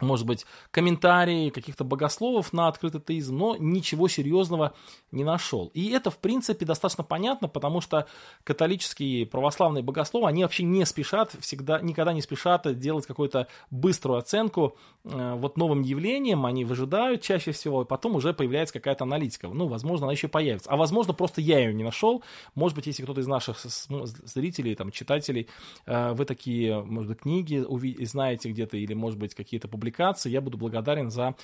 может 0.00 0.26
быть, 0.26 0.44
комментарии 0.70 1.50
каких-то 1.50 1.84
богословов 1.84 2.52
на 2.52 2.68
открытый 2.68 3.00
теизм, 3.00 3.36
но 3.38 3.56
ничего 3.56 4.08
серьезного 4.08 4.74
не 5.10 5.24
нашел. 5.24 5.70
И 5.74 5.90
это, 5.90 6.10
в 6.10 6.18
принципе, 6.18 6.66
достаточно 6.66 7.04
понятно, 7.04 7.48
потому 7.48 7.80
что 7.80 8.06
католические 8.44 9.26
православные 9.26 9.82
богословы, 9.82 10.28
они 10.28 10.42
вообще 10.42 10.64
не 10.64 10.84
спешат, 10.84 11.34
всегда, 11.40 11.80
никогда 11.80 12.12
не 12.12 12.20
спешат 12.20 12.78
делать 12.78 13.06
какую-то 13.06 13.48
быструю 13.70 14.18
оценку 14.18 14.76
э, 15.04 15.34
вот 15.36 15.56
новым 15.56 15.82
явлениям, 15.82 16.44
они 16.44 16.64
выжидают 16.64 17.22
чаще 17.22 17.52
всего, 17.52 17.82
и 17.82 17.86
потом 17.86 18.16
уже 18.16 18.34
появляется 18.34 18.74
какая-то 18.74 19.04
аналитика. 19.04 19.48
Ну, 19.48 19.66
возможно, 19.66 20.06
она 20.06 20.12
еще 20.12 20.28
появится. 20.28 20.70
А 20.70 20.76
возможно, 20.76 21.14
просто 21.14 21.40
я 21.40 21.58
ее 21.58 21.72
не 21.72 21.84
нашел. 21.84 22.22
Может 22.54 22.76
быть, 22.76 22.86
если 22.86 23.02
кто-то 23.02 23.20
из 23.20 23.26
наших 23.26 23.58
зрителей, 23.58 24.74
там, 24.74 24.90
читателей, 24.90 25.48
э, 25.86 26.12
вы 26.12 26.24
такие, 26.26 26.82
может 26.82 27.12
быть, 27.12 27.20
книги 27.20 27.64
знаете 28.04 28.50
где-то, 28.50 28.76
или, 28.76 28.92
может 28.92 29.18
быть, 29.18 29.34
какие-то 29.34 29.68
публикации, 29.76 30.30
я 30.30 30.40
буду 30.40 30.58
благодарен 30.58 31.10
за 31.10 31.34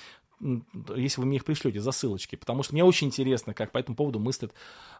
если 0.95 1.21
вы 1.21 1.27
мне 1.27 1.37
их 1.37 1.45
пришлете, 1.45 1.79
за 1.79 1.91
ссылочки, 1.91 2.35
потому 2.35 2.63
что 2.63 2.73
мне 2.73 2.83
очень 2.83 3.07
интересно, 3.07 3.53
как 3.53 3.71
по 3.71 3.77
этому 3.77 3.95
поводу 3.95 4.19
мыслят 4.19 4.53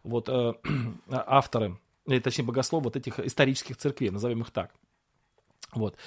вот 0.03 0.29
э, 0.29 0.53
авторы, 1.09 1.77
или 2.05 2.19
точнее 2.19 2.45
богословы 2.45 2.85
вот 2.85 2.95
этих 2.95 3.19
исторических 3.19 3.75
церквей, 3.75 4.09
назовем 4.09 4.41
их 4.41 4.51
так. 4.51 4.71
Вот. 5.73 5.97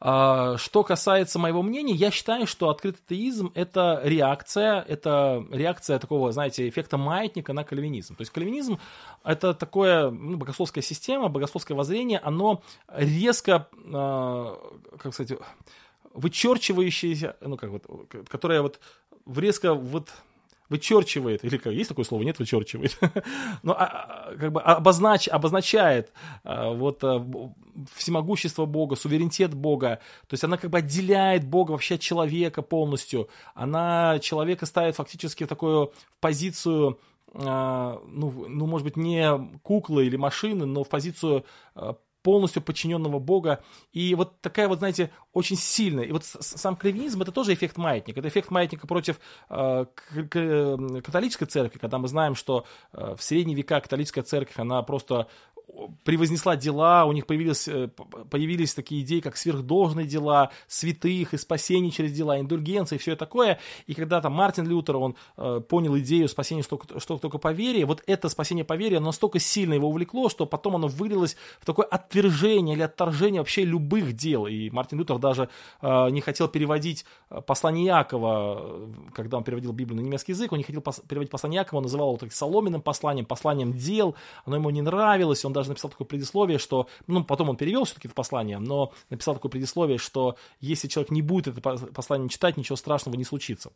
А, 0.00 0.56
что 0.58 0.82
касается 0.82 1.38
моего 1.38 1.62
мнения, 1.62 1.94
я 1.94 2.10
считаю, 2.10 2.46
что 2.46 2.68
открытый 2.68 3.02
теизм– 3.08 3.52
это 3.54 4.00
реакция, 4.04 4.82
это 4.82 5.44
реакция 5.50 5.98
такого, 5.98 6.32
знаете, 6.32 6.68
эффекта 6.68 6.98
маятника 6.98 7.52
на 7.52 7.64
кальвинизм. 7.64 8.14
То 8.14 8.22
есть 8.22 8.32
кальвинизм– 8.32 8.78
это 9.24 9.54
такое 9.54 10.10
ну, 10.10 10.36
богословская 10.36 10.82
система, 10.82 11.28
богословское 11.28 11.76
воззрение, 11.76 12.18
оно 12.18 12.62
резко, 12.88 13.68
а, 13.92 14.58
как 14.98 15.14
сказать, 15.14 15.38
вычерчивающаяся, 16.14 17.36
ну 17.40 17.56
как 17.56 17.70
вот, 17.70 17.86
которая 18.28 18.62
вот 18.62 18.80
резко 19.26 19.74
вот 19.74 20.10
вычерчивает, 20.68 21.44
или 21.44 21.58
как, 21.58 21.72
есть 21.72 21.88
такое 21.88 22.04
слово, 22.04 22.22
нет, 22.22 22.38
вычерчивает, 22.38 22.98
но 23.62 23.74
а, 23.74 23.84
а, 23.84 24.36
как 24.36 24.52
бы 24.52 24.62
обознач, 24.62 25.28
обозначает 25.28 26.12
а, 26.42 26.72
вот 26.72 27.04
а, 27.04 27.24
всемогущество 27.94 28.64
Бога, 28.64 28.96
суверенитет 28.96 29.52
Бога, 29.54 30.00
то 30.26 30.34
есть 30.34 30.44
она 30.44 30.56
как 30.56 30.70
бы 30.70 30.78
отделяет 30.78 31.46
Бога 31.46 31.72
вообще 31.72 31.96
от 31.96 32.00
человека 32.00 32.62
полностью, 32.62 33.28
она 33.54 34.18
человека 34.20 34.64
ставит 34.64 34.96
фактически 34.96 35.44
в 35.44 35.48
такую 35.48 35.92
позицию 36.20 36.98
ну, 37.36 37.98
ну, 38.48 38.66
может 38.66 38.84
быть, 38.84 38.96
не 38.96 39.28
куклы 39.64 40.06
или 40.06 40.14
машины, 40.14 40.66
но 40.66 40.84
в 40.84 40.88
позицию 40.88 41.44
полностью 42.24 42.62
подчиненного 42.62 43.18
Бога. 43.18 43.62
И 43.92 44.14
вот 44.14 44.40
такая 44.40 44.66
вот, 44.66 44.78
знаете, 44.78 45.10
очень 45.34 45.56
сильная. 45.56 46.04
И 46.04 46.10
вот 46.10 46.24
сам 46.24 46.74
кальвинизм 46.74 47.20
это 47.20 47.32
тоже 47.32 47.52
эффект 47.52 47.76
маятника. 47.76 48.20
Это 48.20 48.28
эффект 48.28 48.50
маятника 48.50 48.86
против 48.86 49.20
э, 49.50 49.84
католической 51.04 51.44
церкви, 51.44 51.78
когда 51.78 51.98
мы 51.98 52.08
знаем, 52.08 52.34
что 52.34 52.64
э, 52.94 53.14
в 53.14 53.22
средние 53.22 53.54
века 53.54 53.78
католическая 53.78 54.24
церковь, 54.24 54.58
она 54.58 54.82
просто 54.82 55.28
превознесла 56.04 56.56
дела, 56.56 57.04
у 57.04 57.12
них 57.12 57.26
появились, 57.26 57.68
э, 57.68 57.88
появились 58.30 58.74
такие 58.74 59.02
идеи, 59.02 59.20
как 59.20 59.36
сверхдолжные 59.36 60.06
дела, 60.06 60.50
святых 60.66 61.34
и 61.34 61.36
спасение 61.36 61.90
через 61.90 62.12
дела, 62.12 62.38
индульгенции 62.38 62.96
и 62.96 62.98
все 62.98 63.16
такое. 63.16 63.58
И 63.86 63.94
когда 63.94 64.20
там 64.20 64.32
Мартин 64.32 64.66
Лютер, 64.66 64.96
он 64.96 65.16
э, 65.36 65.60
понял 65.68 65.96
идею 65.98 66.28
спасения 66.28 66.62
что, 66.62 66.80
что 66.98 67.18
только 67.18 67.38
по 67.38 67.52
вере, 67.52 67.84
вот 67.86 68.02
это 68.06 68.28
спасение 68.28 68.64
по 68.64 68.76
вере, 68.76 69.00
настолько 69.00 69.38
сильно 69.38 69.74
его 69.74 69.88
увлекло, 69.88 70.28
что 70.28 70.46
потом 70.46 70.76
оно 70.76 70.88
вылилось 70.88 71.36
в 71.60 71.66
такое 71.66 71.86
отвержение 71.86 72.76
или 72.76 72.82
отторжение 72.82 73.40
вообще 73.40 73.64
любых 73.64 74.14
дел. 74.14 74.46
И 74.46 74.70
Мартин 74.70 74.98
Лютер 74.98 75.18
даже 75.18 75.48
э, 75.80 76.10
не 76.10 76.20
хотел 76.20 76.48
переводить 76.48 77.04
э, 77.30 77.40
послание 77.40 77.86
Якова, 77.86 78.90
когда 79.14 79.38
он 79.38 79.44
переводил 79.44 79.72
Библию 79.72 80.00
на 80.00 80.04
немецкий 80.04 80.32
язык, 80.32 80.52
он 80.52 80.58
не 80.58 80.64
хотел 80.64 80.80
пос- 80.80 81.06
переводить 81.06 81.30
послание 81.30 81.58
Якова, 81.58 81.78
он 81.78 81.84
называл 81.84 82.16
его 82.16 82.30
соломенным 82.30 82.82
посланием, 82.82 83.26
посланием 83.26 83.72
дел, 83.72 84.14
оно 84.44 84.56
ему 84.56 84.70
не 84.70 84.82
нравилось, 84.82 85.44
он 85.44 85.52
даже 85.52 85.63
написал 85.70 85.90
такое 85.90 86.06
предисловие, 86.06 86.58
что, 86.58 86.88
ну, 87.06 87.24
потом 87.24 87.50
он 87.50 87.56
перевел 87.56 87.84
все-таки 87.84 88.08
в 88.08 88.14
послание, 88.14 88.58
но 88.58 88.92
написал 89.10 89.34
такое 89.34 89.50
предисловие, 89.50 89.98
что 89.98 90.36
если 90.60 90.88
человек 90.88 91.10
не 91.10 91.22
будет 91.22 91.48
это 91.48 91.60
послание 91.60 92.28
читать, 92.28 92.56
ничего 92.56 92.76
страшного 92.76 93.16
не 93.16 93.24
случится. 93.24 93.72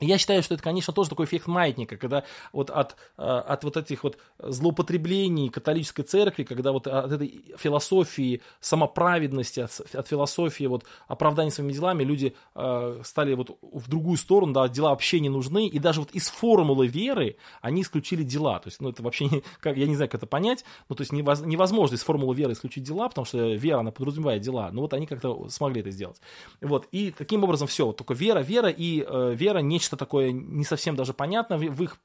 Я 0.00 0.18
считаю, 0.18 0.42
что 0.42 0.54
это, 0.54 0.62
конечно, 0.62 0.92
тоже 0.92 1.10
такой 1.10 1.26
эффект 1.26 1.46
маятника, 1.46 1.96
когда 1.96 2.24
вот 2.52 2.68
от, 2.68 2.96
э, 3.16 3.22
от 3.22 3.62
вот 3.62 3.76
этих 3.76 4.02
вот 4.02 4.18
злоупотреблений 4.40 5.50
католической 5.50 6.02
церкви, 6.02 6.42
когда 6.42 6.72
вот 6.72 6.88
от 6.88 7.12
этой 7.12 7.44
философии 7.56 8.42
самоправедности, 8.58 9.60
от, 9.60 9.94
от 9.94 10.08
философии 10.08 10.64
вот 10.64 10.84
оправдания 11.06 11.52
своими 11.52 11.72
делами 11.72 12.02
люди 12.02 12.34
э, 12.56 13.02
стали 13.04 13.34
вот 13.34 13.56
в 13.62 13.88
другую 13.88 14.16
сторону, 14.16 14.52
да, 14.52 14.68
дела 14.68 14.90
вообще 14.90 15.20
не 15.20 15.28
нужны, 15.28 15.68
и 15.68 15.78
даже 15.78 16.00
вот 16.00 16.10
из 16.10 16.28
формулы 16.28 16.88
веры 16.88 17.36
они 17.62 17.82
исключили 17.82 18.24
дела, 18.24 18.58
то 18.58 18.70
есть, 18.70 18.80
ну, 18.80 18.88
это 18.88 19.00
вообще, 19.00 19.26
не, 19.26 19.44
как, 19.60 19.76
я 19.76 19.86
не 19.86 19.94
знаю, 19.94 20.10
как 20.10 20.18
это 20.18 20.26
понять, 20.26 20.64
ну, 20.88 20.96
то 20.96 21.02
есть 21.02 21.12
невозможно 21.12 21.94
из 21.94 22.02
формулы 22.02 22.34
веры 22.34 22.54
исключить 22.54 22.82
дела, 22.82 23.08
потому 23.08 23.26
что 23.26 23.38
вера, 23.54 23.78
она 23.78 23.92
подразумевает 23.92 24.42
дела, 24.42 24.70
но 24.72 24.82
вот 24.82 24.92
они 24.92 25.06
как-то 25.06 25.48
смогли 25.50 25.82
это 25.82 25.92
сделать. 25.92 26.20
Вот, 26.60 26.88
и 26.90 27.12
таким 27.12 27.44
образом 27.44 27.68
все, 27.68 27.86
вот 27.86 27.96
только 27.96 28.12
вера, 28.14 28.40
вера 28.40 28.70
и 28.70 29.04
э, 29.06 29.34
вера 29.36 29.58
не 29.58 29.83
нечто 29.84 29.96
такое 29.96 30.32
не 30.32 30.64
совсем 30.64 30.96
даже 30.96 31.12
понятно 31.12 31.58
в 31.58 31.82
их 31.82 31.98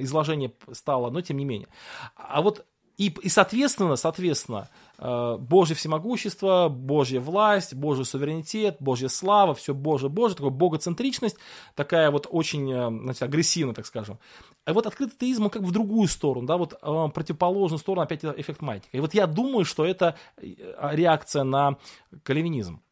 изложении 0.00 0.52
стало, 0.72 1.10
но 1.10 1.20
тем 1.20 1.38
не 1.38 1.44
менее. 1.44 1.68
А 2.16 2.42
вот 2.42 2.66
и, 2.98 3.08
и 3.22 3.30
соответственно, 3.30 3.96
соответственно, 3.96 4.68
э, 4.98 5.36
Божье 5.38 5.74
всемогущество, 5.74 6.68
Божья 6.68 7.18
власть, 7.18 7.72
Божий 7.72 8.04
суверенитет, 8.04 8.76
Божья 8.78 9.08
слава, 9.08 9.54
все 9.54 9.72
Божье, 9.72 10.10
Божье, 10.10 10.36
такая 10.36 10.50
богоцентричность, 10.50 11.36
такая 11.74 12.10
вот 12.10 12.26
очень, 12.28 12.70
э, 12.70 12.88
знаете, 12.90 13.24
агрессивная, 13.24 13.74
так 13.74 13.86
скажем. 13.86 14.18
А 14.66 14.74
вот 14.74 14.86
открытый 14.86 15.16
теизм, 15.18 15.44
он 15.44 15.50
как 15.50 15.62
бы 15.62 15.68
в 15.68 15.72
другую 15.72 16.08
сторону, 16.08 16.46
да, 16.46 16.58
вот 16.58 16.74
э, 16.74 17.08
противоположную 17.14 17.78
сторону, 17.78 18.02
опять 18.02 18.22
эффект 18.22 18.60
маятника. 18.60 18.94
И 18.94 19.00
вот 19.00 19.14
я 19.14 19.26
думаю, 19.26 19.64
что 19.64 19.86
это 19.86 20.16
реакция 20.36 21.44
на 21.44 21.78
кальвинизм. 22.22 22.82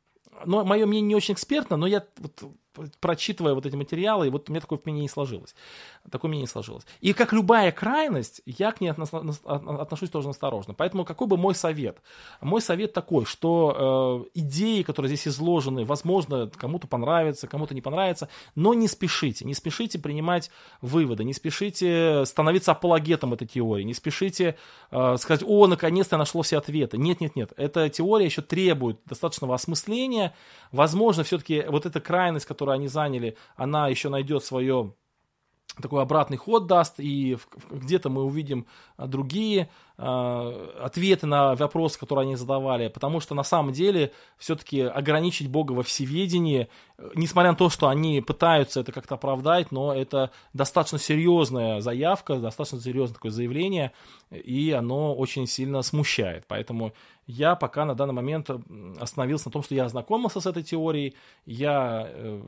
Но 0.46 0.64
мое 0.64 0.86
мнение 0.86 1.08
не 1.08 1.16
очень 1.16 1.34
экспертно, 1.34 1.76
но 1.76 1.86
я 1.86 2.04
вот 2.16 2.44
прочитывая 3.00 3.54
вот 3.54 3.66
эти 3.66 3.76
материалы, 3.76 4.26
и 4.26 4.30
вот 4.30 4.48
у 4.48 4.52
меня 4.52 4.60
такое 4.60 4.78
мнение 4.84 5.02
не 5.02 5.08
сложилось. 5.08 5.54
Такое 6.10 6.28
мнение 6.28 6.44
не 6.44 6.50
сложилось. 6.50 6.84
И 7.00 7.12
как 7.12 7.32
любая 7.32 7.72
крайность, 7.72 8.40
я 8.46 8.72
к 8.72 8.80
ней 8.80 8.90
отношусь 8.90 10.10
тоже 10.10 10.28
осторожно. 10.28 10.74
Поэтому 10.74 11.04
какой 11.04 11.26
бы 11.26 11.36
мой 11.36 11.54
совет? 11.54 11.98
Мой 12.40 12.60
совет 12.60 12.92
такой, 12.92 13.24
что 13.24 14.24
э, 14.34 14.40
идеи, 14.40 14.82
которые 14.82 15.08
здесь 15.08 15.28
изложены, 15.28 15.84
возможно, 15.84 16.50
кому-то 16.54 16.86
понравятся, 16.86 17.46
кому-то 17.46 17.74
не 17.74 17.80
понравятся, 17.80 18.28
но 18.54 18.74
не 18.74 18.88
спешите, 18.88 19.44
не 19.44 19.54
спешите 19.54 19.98
принимать 19.98 20.50
выводы, 20.80 21.24
не 21.24 21.34
спешите 21.34 22.24
становиться 22.24 22.72
апологетом 22.72 23.34
этой 23.34 23.46
теории, 23.46 23.84
не 23.84 23.94
спешите 23.94 24.56
э, 24.90 25.16
сказать, 25.18 25.42
о, 25.46 25.66
наконец-то 25.66 26.14
я 26.14 26.18
нашло 26.18 26.42
все 26.42 26.58
ответы. 26.58 26.98
Нет, 26.98 27.20
нет, 27.20 27.36
нет, 27.36 27.52
эта 27.56 27.88
теория 27.88 28.26
еще 28.26 28.42
требует 28.42 29.00
достаточного 29.04 29.54
осмысления, 29.54 30.34
возможно, 30.72 31.24
все-таки 31.24 31.64
вот 31.68 31.86
эта 31.86 32.00
крайность, 32.00 32.46
которую 32.68 32.74
они 32.74 32.88
заняли, 32.88 33.36
она 33.56 33.88
еще 33.88 34.08
найдет 34.10 34.44
свое 34.44 34.94
такой 35.82 36.02
обратный 36.02 36.36
ход 36.36 36.66
даст, 36.66 36.94
и 36.98 37.36
где-то 37.70 38.10
мы 38.10 38.24
увидим 38.24 38.66
а, 38.96 39.06
другие 39.06 39.68
э, 39.96 40.70
ответы 40.80 41.26
на 41.26 41.54
вопросы, 41.54 41.98
которые 41.98 42.24
они 42.24 42.36
задавали, 42.36 42.88
потому 42.88 43.20
что 43.20 43.34
на 43.34 43.42
самом 43.42 43.72
деле 43.72 44.12
все-таки 44.36 44.80
ограничить 44.80 45.48
Бога 45.50 45.72
во 45.72 45.82
всеведении, 45.82 46.68
несмотря 47.14 47.52
на 47.52 47.56
то, 47.56 47.70
что 47.70 47.88
они 47.88 48.20
пытаются 48.20 48.80
это 48.80 48.92
как-то 48.92 49.16
оправдать, 49.16 49.72
но 49.72 49.94
это 49.94 50.30
достаточно 50.52 50.98
серьезная 50.98 51.80
заявка, 51.80 52.36
достаточно 52.36 52.80
серьезное 52.80 53.14
такое 53.14 53.30
заявление, 53.30 53.92
и 54.30 54.72
оно 54.72 55.14
очень 55.14 55.46
сильно 55.46 55.82
смущает. 55.82 56.44
Поэтому 56.48 56.92
я 57.26 57.56
пока 57.56 57.84
на 57.84 57.94
данный 57.94 58.14
момент 58.14 58.50
остановился 58.98 59.48
на 59.48 59.52
том, 59.52 59.62
что 59.62 59.74
я 59.74 59.84
ознакомился 59.84 60.40
с 60.40 60.46
этой 60.46 60.62
теорией, 60.62 61.14
я 61.44 62.08
э, 62.08 62.42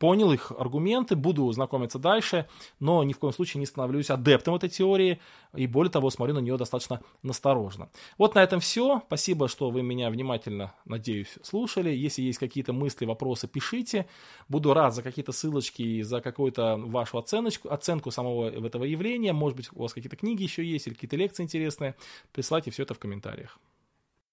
понял 0.00 0.32
их 0.32 0.50
аргументы, 0.58 1.14
буду 1.14 1.52
знакомиться 1.52 1.98
дальше, 1.98 2.48
но 2.80 3.04
ни 3.04 3.12
в 3.12 3.18
коем 3.18 3.34
случае 3.34 3.60
не 3.60 3.66
становлюсь 3.66 4.08
адептом 4.08 4.54
этой 4.54 4.70
теории, 4.70 5.20
и 5.54 5.66
более 5.66 5.92
того, 5.92 6.08
смотрю 6.08 6.34
на 6.34 6.38
нее 6.38 6.56
достаточно 6.56 7.02
настороженно. 7.22 7.90
Вот 8.16 8.34
на 8.34 8.42
этом 8.42 8.60
все. 8.60 9.02
Спасибо, 9.06 9.46
что 9.46 9.70
вы 9.70 9.82
меня 9.82 10.10
внимательно, 10.10 10.72
надеюсь, 10.86 11.36
слушали. 11.42 11.90
Если 11.90 12.22
есть 12.22 12.38
какие-то 12.38 12.72
мысли, 12.72 13.04
вопросы, 13.04 13.46
пишите. 13.46 14.06
Буду 14.48 14.72
рад 14.72 14.94
за 14.94 15.02
какие-то 15.02 15.32
ссылочки 15.32 15.82
и 15.82 16.02
за 16.02 16.22
какую-то 16.22 16.76
вашу 16.78 17.18
оценочку, 17.18 17.68
оценку 17.68 18.10
самого 18.10 18.48
этого 18.48 18.84
явления. 18.84 19.34
Может 19.34 19.56
быть, 19.56 19.68
у 19.72 19.82
вас 19.82 19.92
какие-то 19.92 20.16
книги 20.16 20.42
еще 20.42 20.64
есть 20.64 20.86
или 20.86 20.94
какие-то 20.94 21.16
лекции 21.16 21.42
интересные. 21.42 21.94
Присылайте 22.32 22.70
все 22.70 22.84
это 22.84 22.94
в 22.94 22.98
комментариях. 22.98 23.58